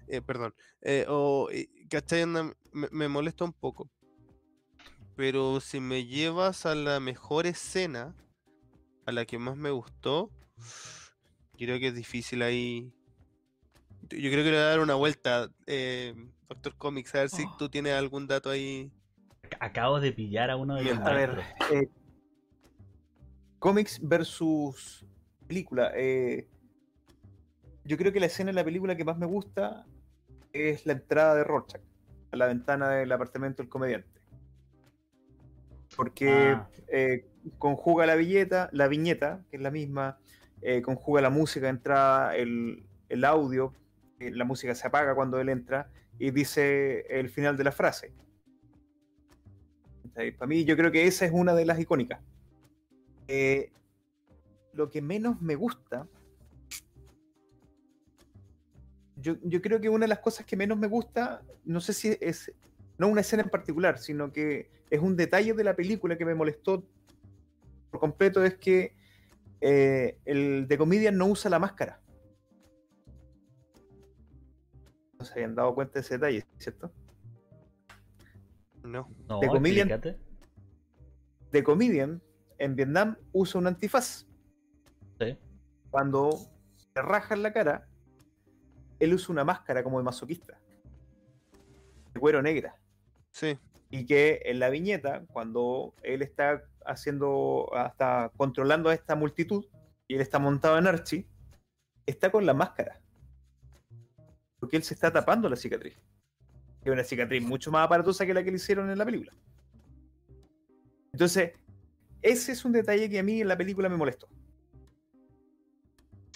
[0.08, 0.54] eh, perdón.
[0.82, 2.22] eh, o, eh, ¿cachai?
[2.24, 3.89] Anda, me, me molesta un poco.
[5.16, 8.16] Pero si me llevas a la mejor escena,
[9.06, 10.32] a la que más me gustó,
[11.58, 12.92] creo que es difícil ahí.
[14.10, 16.14] Yo creo que le voy a dar una vuelta, eh,
[16.50, 17.58] Doctor Comics, a ver si Oh.
[17.58, 18.92] tú tienes algún dato ahí.
[19.60, 21.88] Acabo de pillar a uno de los A ver, eh,
[23.60, 25.06] cómics versus
[25.48, 25.92] película.
[25.96, 26.48] eh,
[27.84, 29.86] yo creo que la escena en la película que más me gusta
[30.54, 31.82] es la entrada de Rorschach
[32.32, 34.10] a la ventana del apartamento del comediante.
[35.96, 36.70] Porque Ah.
[36.88, 37.26] eh,
[37.58, 40.20] conjuga la viñeta, la viñeta, que es la misma,
[40.62, 43.74] eh, conjuga la música de entrada, el, el audio,
[44.20, 48.14] eh, la música se apaga cuando él entra y dice el final de la frase.
[50.14, 52.22] Para mí, yo creo que esa es una de las icónicas.
[54.74, 56.08] Lo que menos me gusta,
[59.22, 62.18] yo, yo creo que una de las cosas que menos me gusta, no sé si
[62.20, 62.52] es,
[62.98, 66.36] no una escena en particular, sino que es un detalle de la película que me
[66.36, 66.84] molestó
[67.90, 68.96] por completo, es que
[69.62, 72.02] eh, el de Comedian no usa la máscara.
[75.20, 76.92] No se habían dado cuenta de ese detalle, ¿cierto?
[78.84, 79.08] No.
[79.28, 80.18] No, de Comedian- explícate.
[81.52, 82.22] The Comedian
[82.58, 84.26] en Vietnam usa un antifaz.
[85.20, 85.38] Sí.
[85.92, 86.30] Cuando
[86.96, 87.88] le rajan la cara,
[89.02, 90.60] él usa una máscara como de masoquista.
[92.14, 92.78] De cuero negra.
[93.32, 93.58] Sí.
[93.89, 99.66] Y que en la viñeta, cuando él está haciendo, está controlando a esta multitud,
[100.08, 101.28] y él está montado en Archie,
[102.06, 103.02] está con la máscara.
[104.60, 105.97] Porque él se está tapando la cicatriz.
[106.84, 109.34] Es una cicatriz mucho más aparatosa que la que le hicieron en la película.
[111.12, 111.54] Entonces,
[112.22, 114.28] ese es un detalle que a mí en la película me molestó.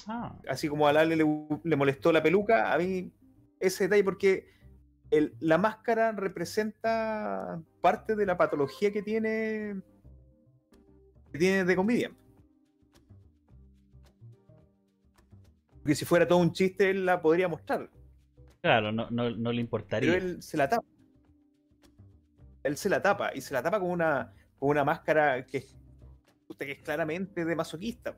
[0.08, 1.26] Ah, Así como a Lale le,
[1.64, 3.12] le molestó la peluca, a mí
[3.60, 4.48] ese detalle porque
[5.12, 9.82] el- la máscara representa parte de la patología que tiene
[11.32, 12.16] que tiene de Comedian.
[15.82, 17.90] Porque si fuera todo un chiste, él la podría mostrar.
[18.62, 20.12] claro, no, no, no le importaría.
[20.12, 20.86] Pero él se la tapa.
[22.64, 23.32] Él se la tapa.
[23.36, 25.64] Y se la tapa con una, con una máscara que,
[26.58, 28.16] que es claramente de masoquista.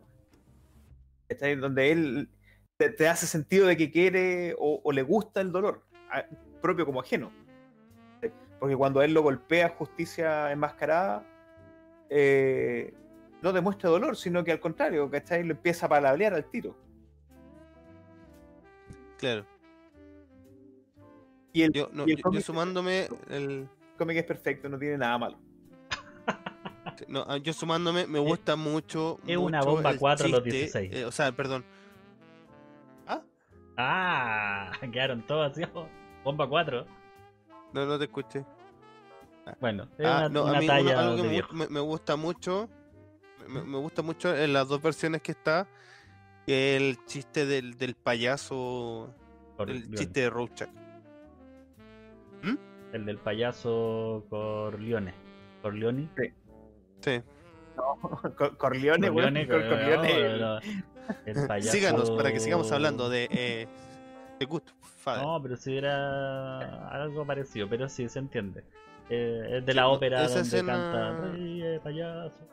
[1.29, 1.55] ¿Cachai?
[1.55, 2.29] Donde él
[2.77, 6.25] te, te hace sentido de que quiere o, o le gusta el dolor, a-
[6.61, 7.31] propio como ajeno.
[8.59, 11.23] Porque cuando él lo golpea justicia enmascarada,
[12.09, 12.93] eh,
[13.43, 15.43] no demuestra dolor, sino que al contrario, ¿cachai?
[15.43, 16.75] Lo empieza a palabrear al tiro.
[19.17, 19.45] Claro.
[21.53, 23.67] Y el, Yo, no, y el yo- sumándome el,
[23.97, 25.37] cómic es perfecto, no tiene nada malo.
[27.07, 29.19] No, ah, yo sumándome, me gusta mucho.
[29.27, 30.93] es una bomba el 4 a los chiste, 16.
[30.93, 31.63] eh, o sea, perdón.
[33.07, 33.21] Ah,
[33.77, 35.63] Ah, quedaron todos así.
[35.73, 35.87] oh,
[36.23, 36.85] Bomba 4.
[37.73, 38.43] no, no te escuché.
[39.61, 41.67] Bueno, es Ah, una, no, una a mí uno- talla algo que de me, me-
[41.69, 42.69] me gusta mucho,
[43.47, 45.67] me, me gusta mucho en las dos versiones que está,
[46.45, 49.13] que el chiste del, del payaso,
[49.55, 49.97] Por el Leone.
[49.97, 50.69] chiste de Rorschach.
[52.93, 55.13] El del payaso Corleone.
[55.61, 56.09] Corleone.
[56.17, 56.31] Sí.
[58.37, 60.59] Cor- Corleone, weón, Corleone, Cor- Corleone, no, no,
[61.25, 61.71] El payaso...
[61.71, 63.67] Síganos para que sigamos hablando de, eh,
[64.39, 64.63] de Good
[64.99, 65.23] Father.
[65.23, 68.63] No, pero si era algo parecido, pero sí se entiende.
[69.09, 72.47] Eh, es de Sí, la no, ópera donde escena- canta Ríe, payaso.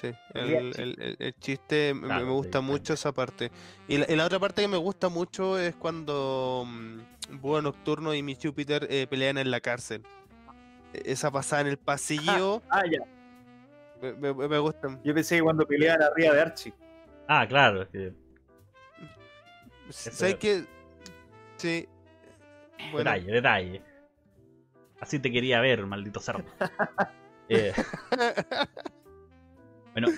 [0.00, 3.52] Sí, el, el- el- el chiste me- Claro, me gusta sí, mucho esa parte.
[3.86, 8.12] Y la, y la otra parte que me gusta mucho es cuando mm, Búho Nocturno
[8.12, 10.02] y Miss Júpiter eh, pelean en la cárcel.
[10.92, 13.00] Esa pasada en el pasillo Ah, ya.
[14.00, 14.98] me, me- me gusta.
[15.04, 16.74] Yo pensé que cuando peleaban arriba de Archie.
[17.28, 18.12] Ah, claro, es que
[19.90, 20.64] ¿Sabes qué?
[21.56, 21.88] Sí.
[22.90, 23.82] Bueno, detalle, detalle.
[25.00, 26.44] Así te quería ver, maldito cerdo.
[27.48, 27.72] Eh,
[29.92, 30.08] bueno,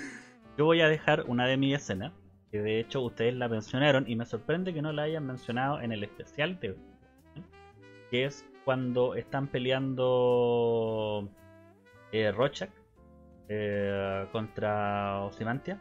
[0.56, 2.12] yo voy a dejar una de mis escenas,
[2.52, 5.90] que de hecho ustedes la mencionaron y me sorprende que no la hayan mencionado en
[5.90, 6.76] el especial de
[8.10, 11.28] que es cuando están peleando
[12.12, 12.70] eh, Rochak
[13.48, 15.78] eh, contra Osimantia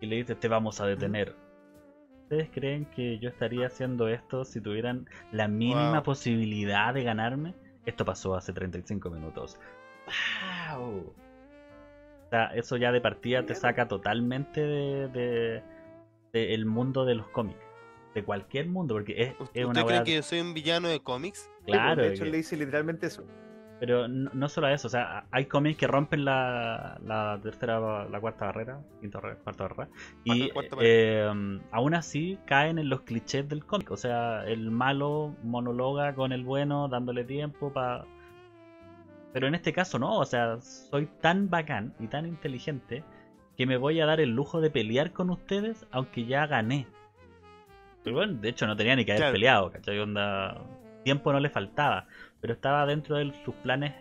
[0.00, 1.34] y le dice te vamos a detener.
[2.24, 6.02] ¿Ustedes creen que yo estaría haciendo esto si tuvieran la mínima Wow.
[6.02, 7.54] posibilidad de ganarme?
[7.84, 9.58] Esto pasó hace 35 minutos.
[10.70, 11.14] ¡Wow!
[12.26, 15.62] O sea, eso ya de partida te saca totalmente de, de-
[16.32, 17.60] de el mundo de los cómics.
[18.14, 21.00] De cualquier mundo, porque es, es ¿Usted una cree que yo soy un villano de
[21.00, 21.50] cómics?
[21.66, 23.24] Claro, de hecho, que- le dice literalmente eso.
[23.80, 28.20] pero no, no solo eso, o sea, hay cómics que rompen la, la tercera, la
[28.20, 29.88] cuarta barrera, quinta barrera, cuarta barrera,
[30.24, 35.34] y Cuarta- eh, aún así caen en los clichés del cómic, o sea, el malo
[35.42, 38.04] monologa con el bueno dándole tiempo para...
[39.32, 43.02] Pero en este caso no, o sea, soy tan bacán y tan inteligente
[43.56, 46.86] que me voy a dar el lujo de pelear con ustedes aunque ya gané.
[48.04, 49.32] Pero bueno, de hecho no tenía ni que haber Claro.
[49.34, 49.98] peleado, ¿cachai?
[49.98, 50.60] Onda,
[51.04, 52.06] tiempo no le faltaba
[52.40, 53.94] pero estaba dentro de sus planes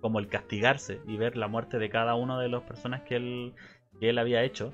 [0.00, 3.54] como el castigarse y ver la muerte de cada uno de las personas que él,
[4.00, 4.72] que él había hecho.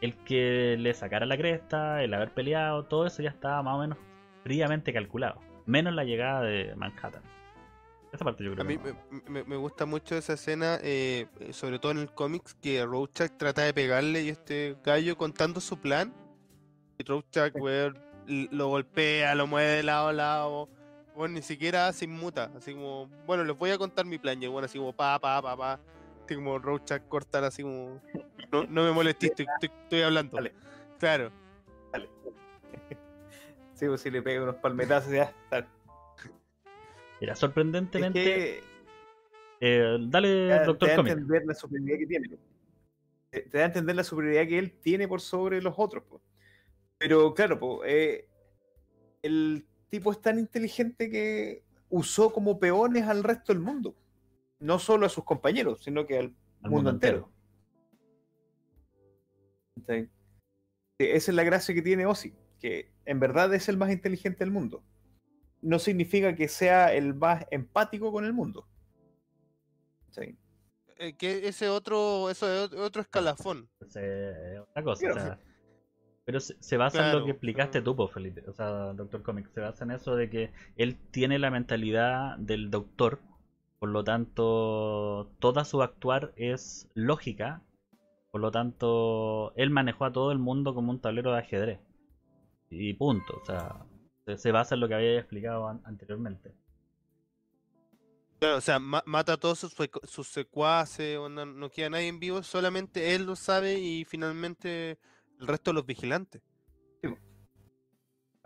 [0.00, 3.78] El que le sacara la cresta, el haber peleado, todo eso ya estaba más o
[3.80, 3.98] menos
[4.44, 5.40] fríamente calculado.
[5.64, 7.22] Menos la llegada de Manhattan.
[8.12, 8.98] Esa parte yo creo A mí que no.
[9.10, 13.32] me, me- me gusta mucho esa escena, eh, sobre todo en el cómics, que Rorschach
[13.36, 16.12] trata de pegarle y este gallo contando su plan.
[16.98, 20.68] Y Rorschach, weón, lo golpea, lo mueve de lado a lado.
[21.14, 22.50] Bueno, ni siquiera se inmuta.
[22.56, 24.42] Así como, bueno, les voy a contar mi plan.
[24.42, 25.80] Y bueno, así como, pa, pa, pa, pa.
[26.24, 28.00] Así como Rorschach cortar así como,
[28.50, 30.36] no, no me molestes, estoy, estoy- estoy hablando.
[30.36, 30.52] Dale.
[30.98, 31.30] Claro.
[33.74, 35.34] Sí, pues si le pega unos palmetazos ya.
[35.50, 35.66] tal.
[37.20, 38.22] Mira, Es sorprendentemente.
[38.24, 38.62] que
[39.60, 42.28] eh, dale, da- Doctor te da a entender la superioridad que tiene.
[43.28, 46.04] Te, te da a entender la superioridad que él tiene por sobre los otros.
[46.04, 46.22] po.
[46.98, 48.28] Pero claro, po, eh,
[49.22, 53.94] el tipo es tan inteligente que usó como peones al resto del mundo.
[54.58, 57.30] No solo a sus compañeros, sino que al, Al mundo, entero.
[59.88, 60.08] Eh,
[60.98, 64.50] Esa es la gracia que tiene Ozzy, que en verdad es el más inteligente del
[64.50, 64.82] mundo.
[65.60, 68.66] No significa que sea el más empático con el mundo.
[70.06, 70.38] ¿Cachai?
[70.98, 73.68] Eh, que ese otro, eso es ot- otro escalafón.
[73.80, 75.20] Es, eh, otra cosa, Claro.
[75.20, 75.38] o sea,
[76.26, 78.42] pero se, se basa en lo Claro, que explicaste pero- tú, pues, Felipe.
[78.48, 82.70] O sea, Doctor Comic, se basa en eso de que él tiene la mentalidad del
[82.70, 83.20] doctor,
[83.78, 87.62] por lo tanto, toda su actuar es lógica,
[88.32, 91.80] por lo tanto, él manejó a todo el mundo como un tablero de ajedrez.
[92.70, 93.86] Y punto, o sea,
[94.36, 96.52] se, basa en lo que había explicado an- anteriormente.
[98.40, 102.08] Claro, o sea, ma- mata a todos sus, secu- sus secuaces, onda, no queda nadie
[102.08, 104.98] en vivo, solamente él lo sabe y finalmente
[105.40, 106.42] el resto de los vigilantes.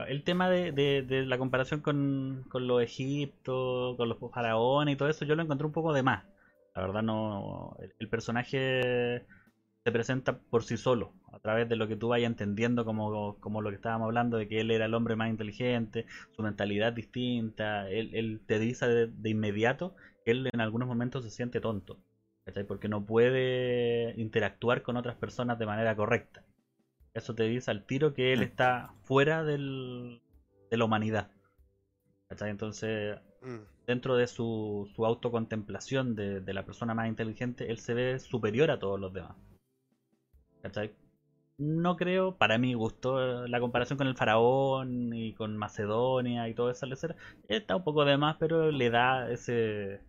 [0.08, 4.96] El tema de, de- de la comparación con, con los Egiptos, con los faraones y
[4.96, 6.24] todo eso, yo lo encontré un poco de más.
[6.74, 7.76] La verdad no.
[7.80, 9.24] El, el personaje
[9.84, 13.62] se presenta por sí solo, a través de lo que tú vayas entendiendo como, como
[13.62, 17.88] lo que estábamos hablando, de que él era el hombre más inteligente, su mentalidad distinta,
[17.90, 21.98] él, él te dice de, de inmediato que él en algunos momentos se siente tonto,
[22.44, 22.64] ¿cachai?
[22.64, 26.44] Porque no puede interactuar con otras personas de manera correcta.
[27.20, 28.42] Eso te dice al tiro que él Mm.
[28.42, 30.20] está fuera del,
[30.70, 31.28] de la humanidad.
[32.28, 32.50] ¿cachai?
[32.50, 33.58] Entonces, Mm.
[33.86, 38.70] dentro de su, su autocontemplación de, de la persona más inteligente, él se ve superior
[38.70, 39.36] a todos los demás.
[40.62, 40.92] ¿Cachai?
[41.58, 46.70] No creo, para mí gustó la comparación con el faraón y con Macedonia y todo
[46.70, 47.16] eso, etcétera.
[47.48, 50.00] Está un poco de más, pero le da ese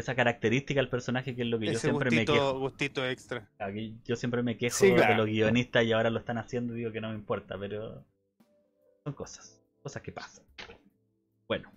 [0.00, 2.58] esa característica al personaje que es lo que yo siempre me quejo.
[2.58, 3.48] gustito extra.
[3.58, 6.78] Aquí yo siempre me quejo Sí, de los guionistas y ahora lo están haciendo y
[6.78, 8.04] digo que no me importa, pero
[9.04, 10.44] son cosas, cosas que pasan.
[11.48, 11.70] Bueno.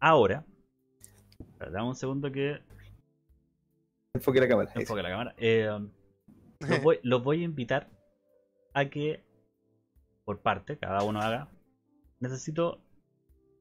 [0.00, 0.44] Ahora,
[1.58, 2.60] dame un segundo que
[4.14, 4.70] Enfoque la cámara.
[4.76, 5.34] enfoque la cámara.
[5.38, 5.68] Eh,
[6.60, 7.90] los, voy, los voy a invitar
[8.72, 9.24] a que,
[10.24, 11.48] por parte, cada uno haga.
[12.20, 12.80] Necesito,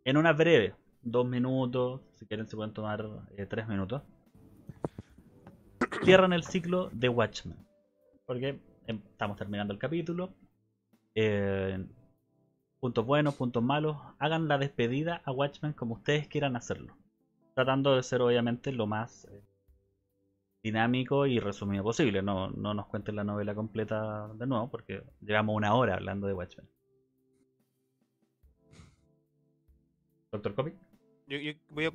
[0.05, 4.01] en una breve, dos minutos, si quieren se pueden tomar eh, tres minutos.
[6.03, 7.57] Cierran el ciclo de Watchmen.
[8.25, 10.33] Porque em, estamos terminando el capítulo.
[11.15, 11.85] Eh,
[12.79, 13.97] puntos buenos, puntos malos.
[14.19, 16.95] Hagan la despedida a Watchmen como ustedes quieran hacerlo.
[17.53, 19.43] Tratando de ser obviamente lo más eh,
[20.63, 22.21] dinámico y resumido posible.
[22.21, 26.33] No, no nos cuenten la novela completa de nuevo, porque llevamos una hora hablando de
[26.33, 26.67] Watchmen.
[30.31, 30.73] Doctor Copy.
[31.27, 31.91] Yo, yo voy a,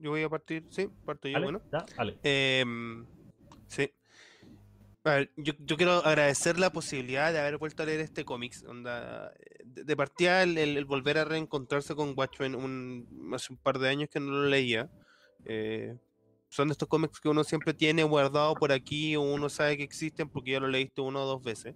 [0.00, 1.62] yo voy a partir, sí, parto yo, bueno.
[2.22, 3.06] Em,
[3.66, 3.90] sí.
[5.04, 8.64] A ver, yo, yo quiero agradecer la posibilidad de haber vuelto a leer este cómics.
[8.64, 9.32] Onda,
[9.64, 14.08] de, de partida, el, volver a reencontrarse con Watchmen un, hace un par de años
[14.10, 14.90] que no lo leía.
[15.44, 15.96] Eh,
[16.48, 20.28] son estos cómics que uno siempre tiene guardado por aquí o uno sabe que existen
[20.28, 21.74] porque ya lo leíste una o dos veces.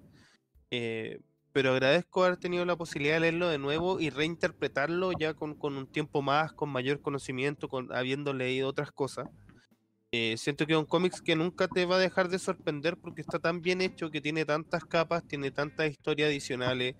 [0.70, 1.20] Eh,
[1.52, 5.76] pero agradezco haber tenido la posibilidad de leerlo de nuevo y reinterpretarlo ya con, con
[5.76, 9.28] un tiempo más, con mayor conocimiento, con habiendo leído otras cosas.
[10.12, 13.20] Eh, siento que es un cómics que nunca te va a dejar de sorprender porque
[13.20, 16.96] está tan bien hecho, que tiene tantas capas, tiene tantas historias adicionales.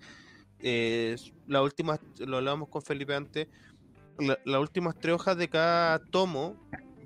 [0.59, 1.15] Eh,
[1.47, 3.47] las últimas, lo hablábamos con Felipe antes,
[4.19, 6.55] la- las últimas tres hojas de cada tomo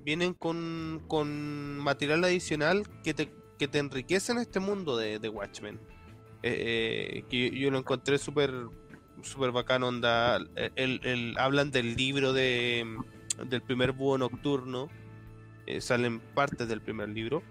[0.02, 5.78] vienen con, con material adicional que te, que te enriquecen este mundo de, de Watchmen.
[6.46, 8.52] Eh, eh, que yo, lo encontré súper
[9.22, 10.36] súper bacano, onda.
[10.76, 12.84] El, el- hablan del libro de,
[13.48, 14.90] del primer búho nocturno
[15.66, 17.42] eh, salen partes del primer libro.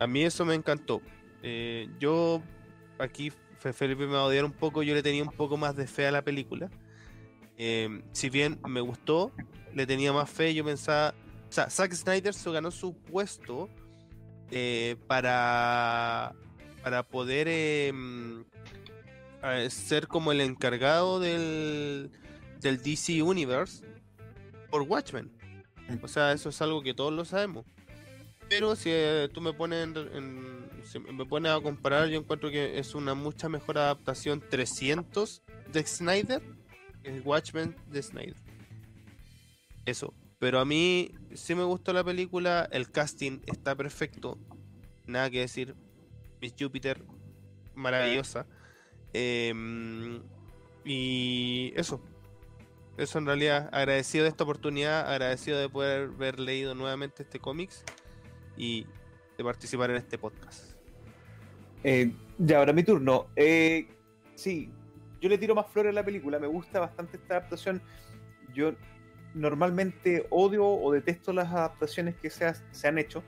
[0.00, 1.00] A mí eso me encantó.
[1.44, 2.42] Eh, yo,
[2.98, 3.30] aquí
[3.60, 5.86] Fe- Felipe me va a odiar un poco, yo le tenía un poco más de
[5.86, 6.68] fe a la película.
[7.56, 9.30] Eh, si bien me gustó,
[9.72, 11.14] le tenía más fe, yo pensaba...
[11.48, 13.68] O sea, Zack Snyder se ganó su puesto
[14.50, 16.34] eh, para,
[16.82, 18.40] para poder mm,
[19.44, 22.10] eh, ser como el encargado del,
[22.60, 23.84] del DC Universe
[24.70, 25.30] por Watchmen.
[26.02, 27.66] O sea, eso es algo que todos lo sabemos.
[28.48, 32.78] Pero si eh, tú me pones en- si me pones a comparar, yo encuentro que
[32.78, 36.42] es una mucha mejor adaptación 300 de Snyder
[37.02, 38.36] que Watchmen de Snyder.
[39.86, 40.12] Eso.
[40.38, 44.38] Pero a mí sí me gustó la película, el casting está perfecto,
[45.06, 45.74] nada que decir.
[46.42, 47.00] Miss Jupiter,
[47.76, 48.46] maravillosa.
[49.14, 50.20] Em,
[50.84, 52.02] y eso,
[52.96, 57.84] eso en realidad, agradecido de esta oportunidad, agradecido de poder haber leído nuevamente este cómics
[58.56, 58.86] y
[59.38, 60.74] de participar en este podcast.
[61.84, 63.28] Eh, ya, ahora mi turno.
[63.36, 63.86] Eh,
[64.34, 64.68] sí,
[65.20, 66.40] yo le tiro más flores a la película.
[66.40, 67.80] Me gusta bastante esta adaptación.
[68.52, 68.74] Yo
[69.34, 73.22] normalmente odio o detesto las adaptaciones que se, ha- se han hecho.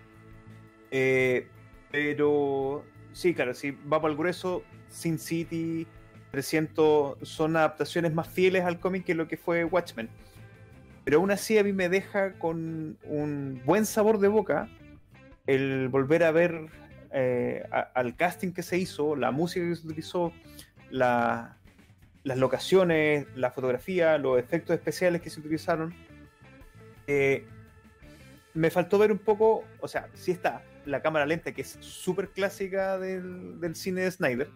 [0.90, 1.46] Eh,
[1.90, 2.84] pero
[3.14, 5.86] sí, claro, si vamos al grueso, Sin City,
[6.30, 10.10] 300 son adaptaciones más fieles al cómic que lo que fue Watchmen.
[11.04, 14.68] Pero aún así a mí me deja con un buen sabor de boca
[15.46, 16.66] el volver a ver
[17.12, 17.62] eh,
[17.94, 20.32] al casting que se hizo, la música que se utilizó,
[20.90, 21.56] la-
[22.24, 25.94] las locaciones, la fotografía, los efectos especiales que se utilizaron.
[27.06, 27.44] Eh,
[28.54, 32.30] me faltó ver un poco, o sea, sí está la cámara lenta, que es súper
[32.30, 34.50] clásica del, del cine de Snyder.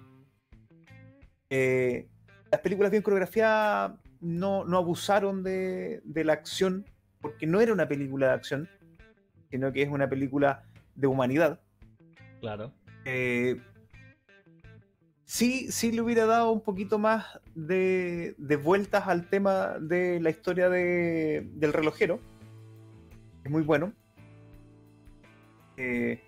[1.51, 2.07] Eh,
[2.51, 6.85] las películas bien coreografiadas no, no abusaron de, de la acción,
[7.20, 8.68] porque no era una película de acción,
[9.51, 10.62] sino que es una película
[10.95, 11.61] de humanidad.
[12.41, 12.72] Claro.
[13.05, 13.61] Eh,
[15.24, 17.24] sí, sí le hubiera dado un poquito más
[17.55, 22.20] de, de vueltas al tema de la historia de- del relojero.
[23.45, 23.93] Es muy bueno.
[25.79, 26.20] Eh,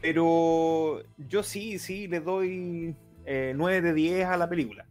[0.00, 2.94] pero yo sí, sí le doy
[3.24, 4.84] eh, 9 de 10 a la película.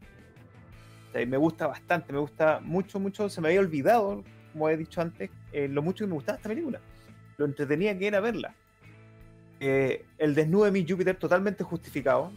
[1.10, 3.30] O sea, me gusta bastante, me gusta mucho, mucho.
[3.30, 4.24] Se me había olvidado,
[4.54, 6.80] como he dicho antes, eh, lo mucho que me gustaba esta película.
[7.38, 8.56] Lo entretenía que era verla.
[9.60, 12.32] Eh, el desnudo de mi Júpiter totalmente justificado.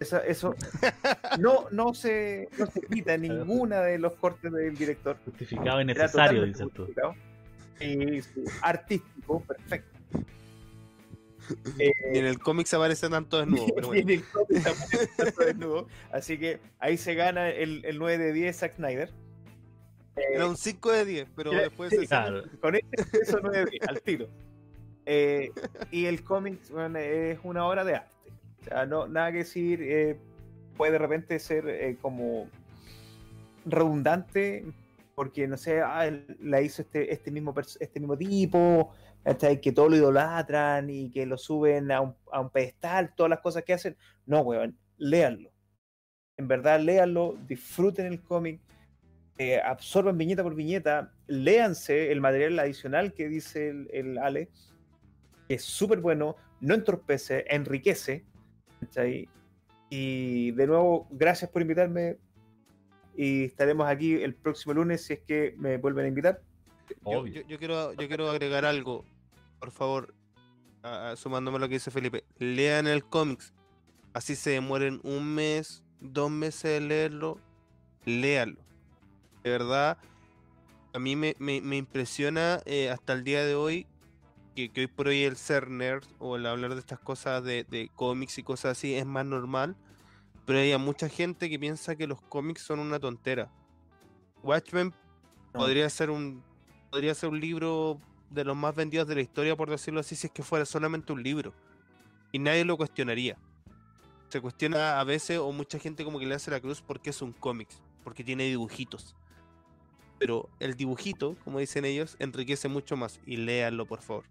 [0.00, 0.54] Esa- eso
[1.38, 5.18] no, no, se, no se quita en ninguna de los cortes del director.
[5.26, 6.88] Justificado y necesario, dices tú.
[7.80, 9.97] Y, sí, artístico, perfecto.
[11.78, 14.10] Eh, Y en el cómic se aparece tanto desnudo, pero y bueno.
[14.12, 15.86] en el cómic aparece tanto desnudo.
[16.12, 19.10] Así que ahí se gana el, el 9 de 10 Zack Snyder.
[20.16, 22.42] Eh, Era un 5 de 10, pero Era- después de sí, Claro.
[22.60, 24.28] con este eso 9 de 10, al tiro.
[25.06, 25.50] Eh,
[25.90, 28.12] y el cómic bueno, es una obra de arte.
[28.60, 29.80] O sea, no, nada que decir.
[29.82, 30.18] eh,
[30.76, 32.46] puede de repente ser eh, como
[33.64, 34.64] redundante
[35.14, 36.08] porque no sé, ah,
[36.40, 38.92] la hizo este, este, mismo, este mismo tipo,
[39.32, 39.60] ¿cachai?
[39.60, 43.40] que todo lo idolatran y que lo suben a un, a un pedestal, todas las
[43.40, 43.96] cosas que hacen.
[44.26, 45.50] No, weón, léanlo.
[46.36, 48.60] En verdad, léanlo, disfruten el cómic,
[49.38, 54.48] eh, absorban viñeta por viñeta, léanse el material adicional que dice el, el
[55.48, 58.24] que es súper bueno, no entorpece, enriquece.
[58.80, 59.28] ¿cachai?
[59.90, 62.18] Y de nuevo, gracias por invitarme.
[63.16, 66.40] Y estaremos aquí el próximo lunes si es que me vuelven a invitar.
[67.04, 69.04] Yo- yo quiero, yo quiero agregar algo.
[69.60, 70.14] Por favor,
[70.82, 73.52] a- a- sumándome a lo que dice Felipe, lean el cómics.
[74.12, 77.38] Así se demoren un mes, dos meses de leerlo,
[78.04, 78.60] léanlo.
[79.42, 79.98] De verdad,
[80.94, 83.86] a mí me, me- me impresiona eh, hasta el día de hoy
[84.56, 87.64] que, que hoy por hoy el ser nerd o el hablar de estas cosas de,
[87.64, 89.76] de cómics y cosas así es más normal.
[90.46, 93.50] Pero hay mucha gente que piensa que los cómics son una tontera.
[94.42, 94.94] Watchmen
[95.52, 95.60] No.
[95.60, 96.42] podría ser un
[96.90, 100.26] podría ser un libro de los más vendidos de la historia, por decirlo así, si
[100.26, 101.52] es que fuera solamente un libro.
[102.32, 103.36] Y nadie lo cuestionaría.
[104.28, 107.22] Se cuestiona a veces, o mucha gente como que le hace la cruz porque es
[107.22, 107.68] un cómic,
[108.04, 109.16] porque tiene dibujitos.
[110.18, 113.20] Pero el dibujito, como dicen ellos, enriquece mucho más.
[113.24, 114.24] Y léanlo, por favor.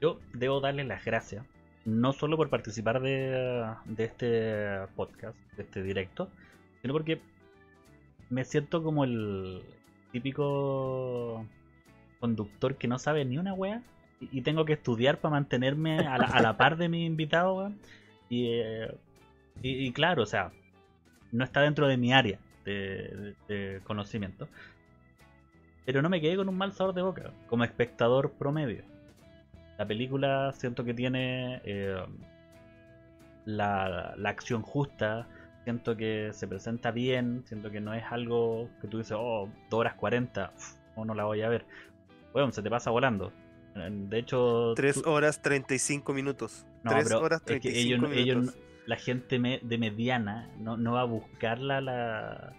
[0.00, 1.46] Yo debo darle las gracias,
[1.84, 6.28] no solo por participar de, de este podcast, de este directo,
[6.82, 7.20] sino porque
[8.28, 9.62] me siento como el
[10.16, 11.44] típico
[12.20, 13.82] conductor que no sabe ni una wea
[14.18, 17.70] y, tengo que estudiar para mantenerme a la, par de mi invitado.
[18.30, 18.96] eh,
[19.62, 20.52] y, y claro, o sea,
[21.32, 24.48] no está dentro de mi área de, de- de conocimiento.
[25.84, 28.82] Pero no me quedé con un mal sabor de boca, como espectador promedio.
[29.78, 32.02] La película siento que tiene eh,
[33.44, 35.26] la, la acción justa,
[35.66, 39.80] siento que se presenta bien, siento que no es algo que tú dices, oh, 2
[39.80, 41.66] horas 40, uf, oh, no la voy a ver.
[42.32, 43.32] Bueno, se te pasa volando.
[43.74, 46.64] De hecho, 3 tú- horas 35 minutos.
[46.84, 48.60] No, 3 pero horas es que 35 ellos- ellos minutos.
[48.86, 52.52] la gente me- de mediana no, no va a buscar la, la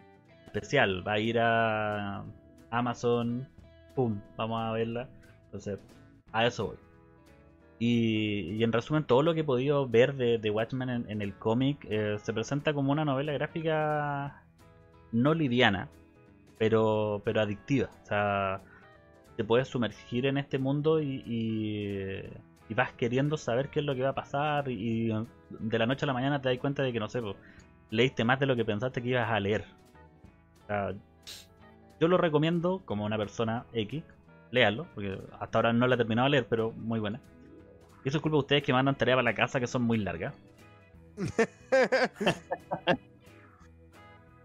[0.45, 2.25] especial, va a ir a
[2.71, 3.47] Amazon,
[3.95, 5.07] pum, vamos a verla.
[5.45, 5.79] Entonces,
[6.33, 6.77] a eso voy.
[7.79, 12.17] Y, en resumen, todo lo que he podido ver de, Watchmen en, el cómic eh,
[12.21, 14.43] se presenta como una novela gráfica
[15.11, 15.87] no liviana,
[16.57, 17.89] pero, pero adictiva.
[18.03, 18.61] O sea,
[19.35, 24.03] te puedes sumergir en este mundo y, y, vas queriendo saber qué es lo que
[24.03, 25.09] va a pasar y
[25.49, 27.21] de la noche a la mañana te das cuenta de que, no sé,
[27.89, 29.65] leíste más de lo que pensaste que ibas a leer.
[30.63, 30.93] O sea,
[31.99, 34.03] yo lo recomiendo como una persona X,
[34.51, 37.19] léalo, porque hasta ahora no la he terminado de leer, pero muy buena.
[38.03, 39.97] Y eso es culpa de ustedes que mandan tareas para la casa que son muy
[39.97, 40.33] largas.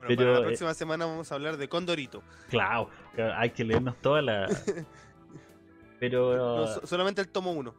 [0.06, 2.22] Pero, para eh, la próxima semana vamos a hablar de Condorito.
[2.50, 2.88] Claro,
[3.36, 4.48] hay que leernos toda la...
[6.00, 7.72] Pero No, so- solamente el tomo 1.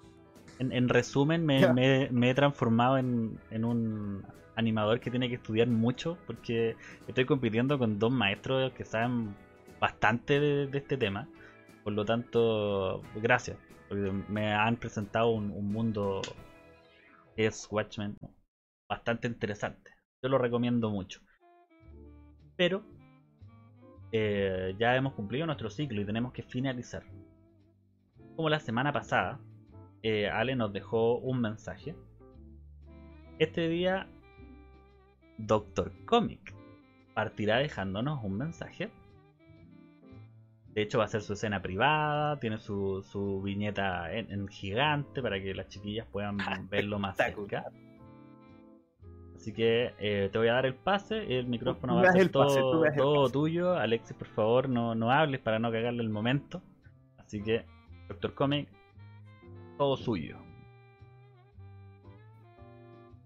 [0.59, 1.73] en, en resumen me, Ya.
[1.73, 4.25] me- me he transformado en, en un
[4.55, 6.77] animador que tiene que estudiar mucho porque
[7.07, 9.35] estoy compitiendo con dos maestros que saben
[9.81, 11.27] bastante de, de este tema.
[11.83, 13.57] Por lo tanto, gracias.
[13.93, 16.21] Me han presentado un, un mundo
[17.35, 18.17] que es Watchmen
[18.87, 19.91] bastante interesante.
[20.21, 21.21] Yo lo recomiendo mucho.
[22.55, 22.83] Pero
[24.11, 27.03] eh, ya hemos cumplido nuestro ciclo y tenemos que finalizar.
[28.35, 29.39] Como la semana pasada,
[30.03, 31.95] eh, Ale nos dejó un mensaje.
[33.39, 34.07] Este día,
[35.39, 36.53] Doctor Comic
[37.15, 38.91] partirá dejándonos un mensaje.
[40.73, 45.21] De hecho, va a ser su escena privada, tiene su, su viñeta en, en gigante
[45.21, 46.37] para que las chiquillas puedan
[46.69, 47.65] verlo más cerca.
[49.35, 52.59] Así que eh, te voy a dar el pase, el micrófono va a ser pase,
[52.59, 53.73] todo, todo tuyo.
[53.73, 56.61] Alexis, por favor, no, no hables para no cagarle el momento.
[57.17, 57.65] Así que,
[58.07, 58.69] Doctor Comic,
[59.77, 60.37] todo suyo.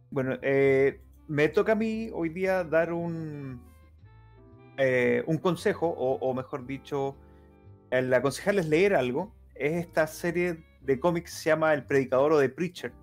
[0.10, 3.62] Bueno, eh, me toca a mí hoy día dar un,
[4.78, 7.16] eh, un consejo, o, o mejor dicho,
[7.92, 9.34] el aconsejarles leer algo.
[9.56, 12.94] Es esta serie de cómics que se llama El Predicador o The Preacher,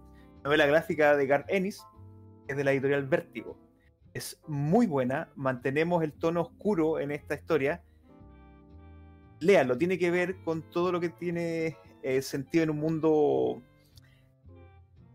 [0.44, 1.82] novela gráfica de Garth Ennis,
[2.48, 3.58] es de la editorial Vértigo.
[4.12, 7.82] Es muy buena, mantenemos el tono oscuro en esta historia.
[9.40, 13.60] Léalo, tiene que ver con todo lo que tiene eh, sentido en un mundo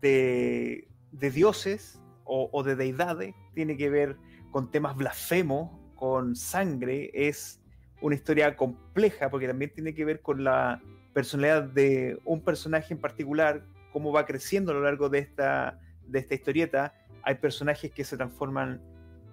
[0.00, 4.16] de, de dioses o, o de deidades, tiene que ver
[4.50, 7.60] con temas blasfemos, con sangre, es
[8.00, 10.80] una historia compleja porque también tiene que ver con la
[11.12, 16.18] personalidad de un personaje en particular, cómo va creciendo a lo largo de esta, de
[16.18, 16.94] esta historieta.
[17.22, 18.80] Hay personajes que se transforman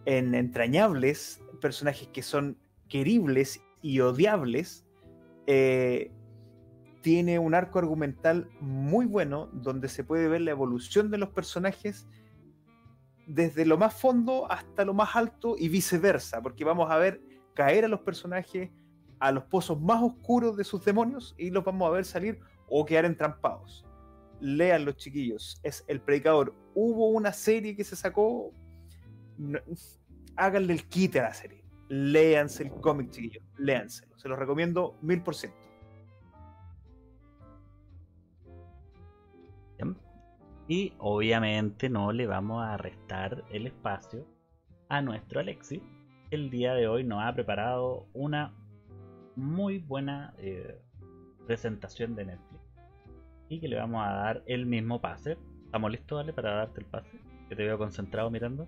[0.05, 2.57] en entrañables, personajes que son
[2.89, 4.85] queribles y odiables.
[5.45, 6.11] Eh,
[7.01, 12.07] tiene un arco argumental muy bueno donde se puede ver la evolución de los personajes
[13.27, 17.21] desde lo más fondo hasta lo más alto y viceversa, porque vamos a ver
[17.57, 18.69] caer a los personajes
[19.19, 22.39] a los pozos más oscuros de sus demonios y los vamos a ver salir
[22.69, 23.83] o quedar entrampados.
[24.39, 26.53] Lean los chiquillos, es El Predicador.
[26.75, 28.53] Hubo una serie que se sacó,
[30.35, 31.63] háganle el quite a la serie.
[31.89, 34.15] Léanse el cómic, chiquillos, léanselo.
[34.19, 35.57] Se los recomiendo mil por ciento.
[40.69, 44.27] Y obviamente no le vamos a restar el espacio
[44.89, 45.81] a nuestro Alexi.
[46.29, 48.53] El día de hoy nos ha preparado una
[49.35, 50.77] muy buena eh,
[51.45, 52.61] presentación de Netflix.
[53.49, 55.37] Y que le vamos a dar el mismo pase.
[55.65, 57.21] ¿Estamos listos, Ale, para darte el pase?
[57.47, 58.67] Que te veo concentrado mirando.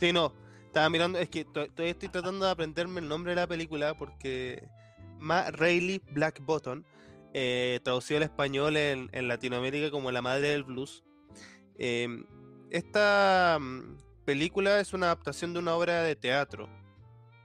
[0.00, 0.32] Sí, no.
[0.66, 1.46] Estaba mirando, es que
[1.78, 4.66] estoy tratando de aprenderme el nombre de la película porque
[5.20, 6.82] Ma Rayleigh Black Bottom,
[7.32, 11.04] eh, traducido al español en, Latinoamérica como La Madre del Blues.
[11.78, 12.08] eh,
[12.70, 16.68] esta mm, película es una adaptación de una obra de teatro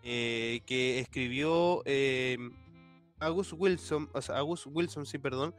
[0.04, 2.38] eh, que escribió eh,
[3.58, 4.10] Wilson,
[4.68, 5.54] Wilson, sí, perdón,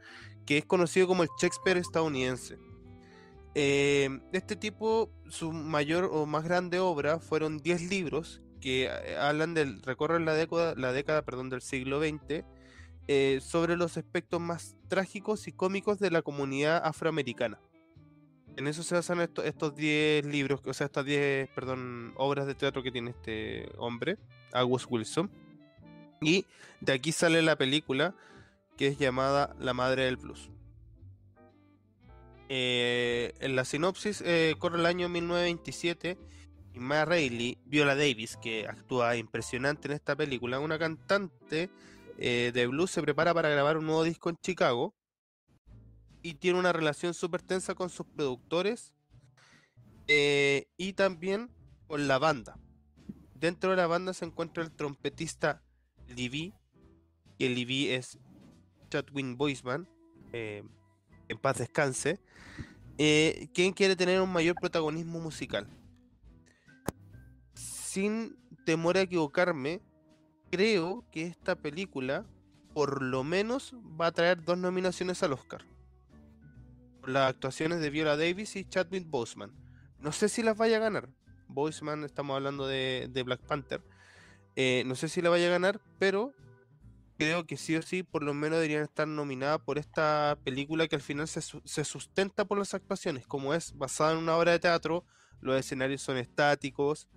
[0.45, 2.57] que es conocido como el Shakespeare estadounidense.
[3.53, 9.53] Eh, este tipo, su mayor o más grande obra fueron 10 libros que eh, hablan
[9.53, 12.45] del recorren la década, la década perdón, del siglo XX
[13.07, 17.59] eh, sobre los aspectos más trágicos y cómicos de la comunidad afroamericana.
[18.57, 22.55] En eso se basan esto- estos 10 libros, o sea, estas 10, perdón, obras de
[22.55, 24.17] teatro que tiene este hombre,
[24.51, 25.31] August Wilson.
[26.21, 26.45] Y
[26.81, 28.13] de aquí sale la película
[28.77, 30.49] que es llamada La Madre del Blues.
[32.49, 36.17] Eh, en la sinopsis eh, corre el año 1927
[36.73, 41.69] y Ma Reilly, Viola Davis, que actúa impresionante en esta película, una cantante
[42.17, 44.93] eh, de blues, se prepara para grabar un nuevo disco en Chicago
[46.21, 48.93] y tiene una relación súper tensa con sus productores
[50.07, 51.49] eh, y también
[51.87, 52.57] con la banda.
[53.35, 55.63] Dentro de la banda se encuentra el trompetista
[56.07, 56.53] Livy,
[57.37, 58.19] y el Livy es
[58.89, 59.87] Chadwin Boseman,
[60.31, 60.63] eh,
[61.27, 62.19] en paz descanse,
[62.97, 65.67] eh, quien quiere tener un mayor protagonismo musical.
[67.55, 69.81] Sin temor a equivocarme,
[70.51, 72.25] creo que esta película
[72.73, 75.65] por lo menos va a traer dos nominaciones al Oscar.
[77.05, 79.51] Las actuaciones de Viola Davis y Chadwick Boseman.
[79.99, 81.09] No sé si las vaya a ganar.
[81.47, 83.81] Boseman, estamos hablando de, de Black Panther.
[84.55, 86.33] Eh, no sé si la vaya a ganar, pero
[87.17, 90.95] creo que sí o sí, por lo menos deberían estar nominadas por esta película que
[90.95, 93.27] al final se, se sustenta por las actuaciones.
[93.27, 95.05] Como es basada en una obra de teatro,
[95.39, 97.07] los escenarios son estáticos,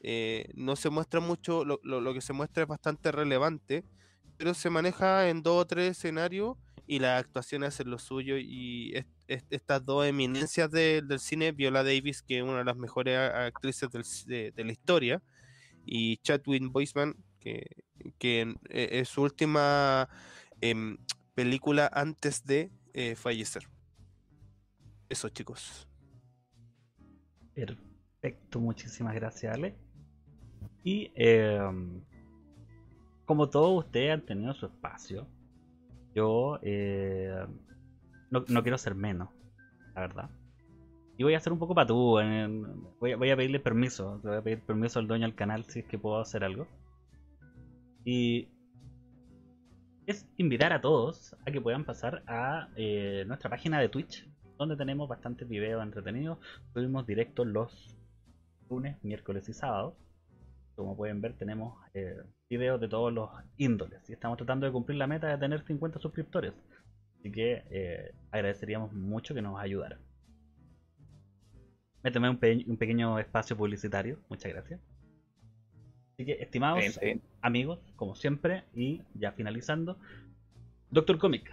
[0.00, 3.84] eh, no se muestra mucho, lo, lo- lo que se muestra es bastante relevante,
[4.36, 6.56] pero se maneja en dos o tres escenarios
[6.86, 11.52] y las actuaciones hacen lo suyo y es- es- estas dos eminencias de- del cine,
[11.52, 13.90] Viola Davis, que es una de las mejores actrices
[14.26, 15.22] de, la historia,
[15.84, 17.66] y Chadwick Boseman, que,
[18.20, 20.08] eh, es su última
[20.60, 20.96] em,
[21.34, 23.68] película antes de eh, fallecer.
[25.08, 25.86] Eso chicos.
[27.54, 29.76] Perfecto, muchísimas gracias, Ale.
[30.84, 31.60] Y eh,
[33.26, 35.26] como todos ustedes han tenido su espacio,
[36.14, 37.46] yo eh,
[38.40, 39.28] no, no quiero ser menos,
[39.94, 40.30] la verdad.
[41.16, 42.18] Y voy a hacer un poco patú.
[43.00, 44.20] voy, a- voy a pedirle permiso.
[44.24, 46.66] Le voy a pedir permiso al dueño del canal si es que puedo hacer algo.
[48.04, 48.48] Y
[50.06, 54.28] es invitar a todos a que puedan pasar a eh, nuestra página de Twitch,
[54.58, 56.38] donde tenemos bastantes videos entretenidos.
[56.72, 57.96] Subimos directos los
[58.68, 59.94] lunes, miércoles y sábados.
[60.74, 62.16] Como pueden ver, tenemos eh,
[62.50, 64.10] videos de todos los índoles.
[64.10, 66.52] Y estamos tratando de cumplir la meta de tener 50 suscriptores.
[67.24, 69.98] Así que eh, agradeceríamos mucho que nos ayudaran.
[72.02, 74.18] Me tomé un, pe- un pequeño espacio publicitario.
[74.28, 74.78] Muchas gracias.
[76.12, 77.22] Así que, estimados Bien, bien.
[77.40, 79.98] amigos, como siempre, y ya finalizando,
[80.90, 81.50] Doctor Comic,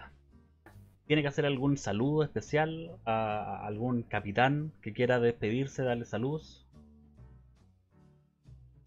[1.06, 6.66] ¿tiene que hacer algún saludo especial a algún capitán que quiera despedirse, darle saludos?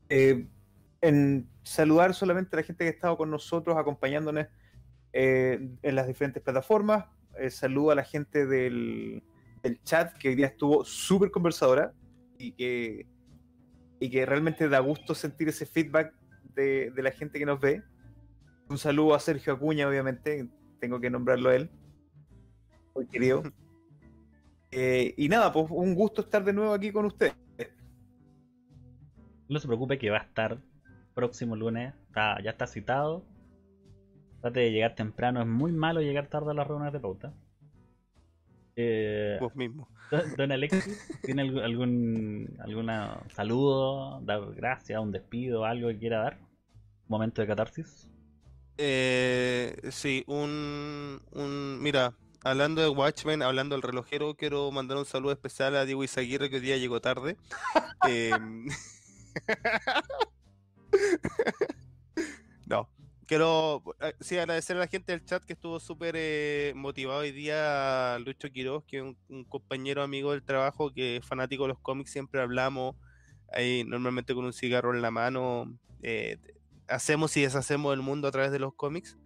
[0.09, 0.45] Eh,
[1.01, 4.45] en saludar solamente a la gente que ha estado con nosotros, acompañándonos
[5.17, 7.05] eh, en las diferentes plataformas.
[7.39, 9.23] Eh, saludo a la gente del,
[9.63, 11.93] del chat que hoy día estuvo súper conversadora
[12.37, 13.07] y que,
[14.01, 16.13] y que realmente da gusto sentir ese feedback
[16.53, 17.81] de, de la gente que nos ve.
[18.67, 20.49] Un saludo a Sergio Acuña, obviamente,
[20.81, 21.69] tengo que nombrarlo a él,
[22.93, 23.41] muy querido.
[24.77, 27.33] Eh, y nada, pues un gusto estar de nuevo aquí con ustedes.
[29.47, 30.57] No se preocupe que va a estar
[31.13, 33.23] próximo lunes, está- ya está citado.
[34.45, 37.33] Trate de llegar temprano, es muy malo llegar tarde a las reuniones de pauta.
[38.75, 39.89] Eh, Vos mismo.
[40.37, 46.37] Don- Alexis, ¿tiene algún, algún alguna saludo, dar gracias, un despido, algo que quiera dar?
[47.07, 48.07] Momento de catarsis.
[48.77, 51.79] Eh, sí, un, un.
[51.81, 52.13] Mira,
[52.43, 56.57] hablando de Watchmen, hablando del relojero, quiero mandar un saludo especial a Diego Izaguirre que
[56.57, 57.35] hoy día llegó tarde.
[58.07, 58.67] Em,
[62.67, 62.87] no,
[63.25, 67.31] quiero eh, sí, agradecer a la gente del chat que estuvo súper eh, motivado hoy
[67.31, 71.63] día, a Lucho Quiroz, que es un, un compañero amigo del trabajo que es fanático
[71.63, 72.95] de los cómics, siempre hablamos
[73.51, 76.37] ahí normalmente con un cigarro en la mano, eh,
[76.87, 79.17] hacemos y deshacemos el mundo a través de los cómics.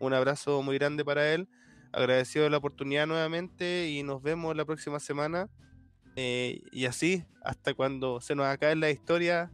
[0.00, 1.48] Un abrazo muy grande para él,
[1.92, 5.48] agradecido de la oportunidad nuevamente y nos vemos la próxima semana.
[6.16, 9.52] eh, y así, hasta cuando se nos acabe la historia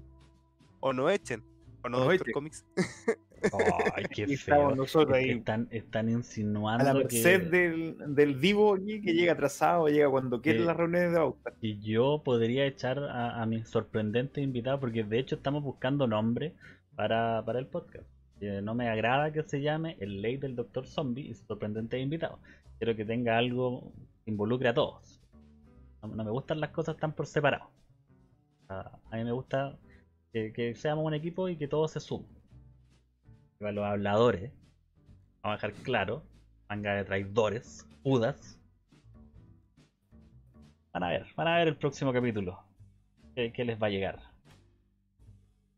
[0.81, 1.45] o nos echen,
[1.83, 2.33] o no Nos Doctor echen.
[2.33, 2.65] Comics.
[3.95, 4.73] Ay, qué feo.
[4.73, 5.31] estamos nosotros que ahí.
[5.31, 10.11] están, están A insinuando la que, merced del, del divo aquí que llega atrasado, llega
[10.11, 10.65] cuando quiere Sí.
[10.65, 11.53] las reuniones de Bauta.
[11.61, 16.55] que yo podría echar a, a mis sorprendentes invitados, porque de hecho estamos buscando nombre
[16.95, 18.07] para, para el podcast.
[18.41, 22.41] Eh, no me agrada que se llame El Ley del Doctor Zombie y sorprendentes invitados.
[22.79, 23.93] Quiero que tenga algo
[24.25, 25.21] que involucre a todos.
[26.03, 27.71] No, no me gustan las cosas tan por separado.
[28.69, 29.79] Ah, a mí me gusta
[30.33, 32.27] que, que seamos un equipo y que todos se sumen.
[33.71, 34.51] Los habladores,
[35.41, 36.25] vamos a dejar claro,
[36.69, 38.59] manga de traidores, judas.
[40.93, 42.59] Van a ver, van a ver el próximo capítulo.
[43.37, 44.19] ¿Qué, qué les va a llegar?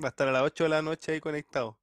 [0.02, 1.78] Va a estar a las 8 de la noche ahí conectado.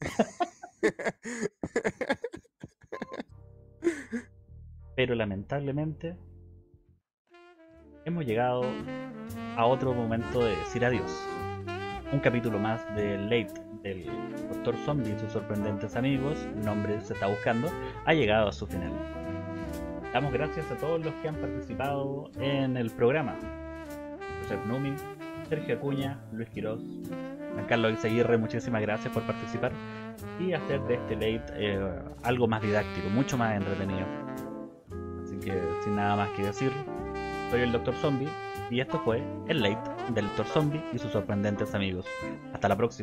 [4.94, 6.18] Pero lamentablemente
[8.04, 8.62] hemos llegado
[9.56, 11.26] a otro momento de decir adiós.
[12.12, 14.04] Un capítulo más de Late del
[14.52, 17.68] Doctor Zombie y sus sorprendentes amigos, nombre se está buscando,
[18.04, 18.92] ha llegado a su final.
[20.12, 23.36] Damos gracias a todos los que han participado en el programa.
[24.42, 24.94] José Numi,
[25.48, 29.72] Sergio Acuña, Luis Juan Carlos Izaguirre, muchísimas gracias por participar
[30.40, 31.92] y hacer de este late eh,
[32.22, 34.06] algo más didáctico, mucho más entretenido.
[35.22, 35.52] Así que
[35.84, 36.72] sin nada más que decir,
[37.50, 37.94] soy el Dr.
[37.94, 38.28] Zombie
[38.70, 40.46] y esto fue el late del Dr.
[40.46, 42.06] Zombie y sus sorprendentes amigos.
[42.52, 42.94] Hasta la próxima.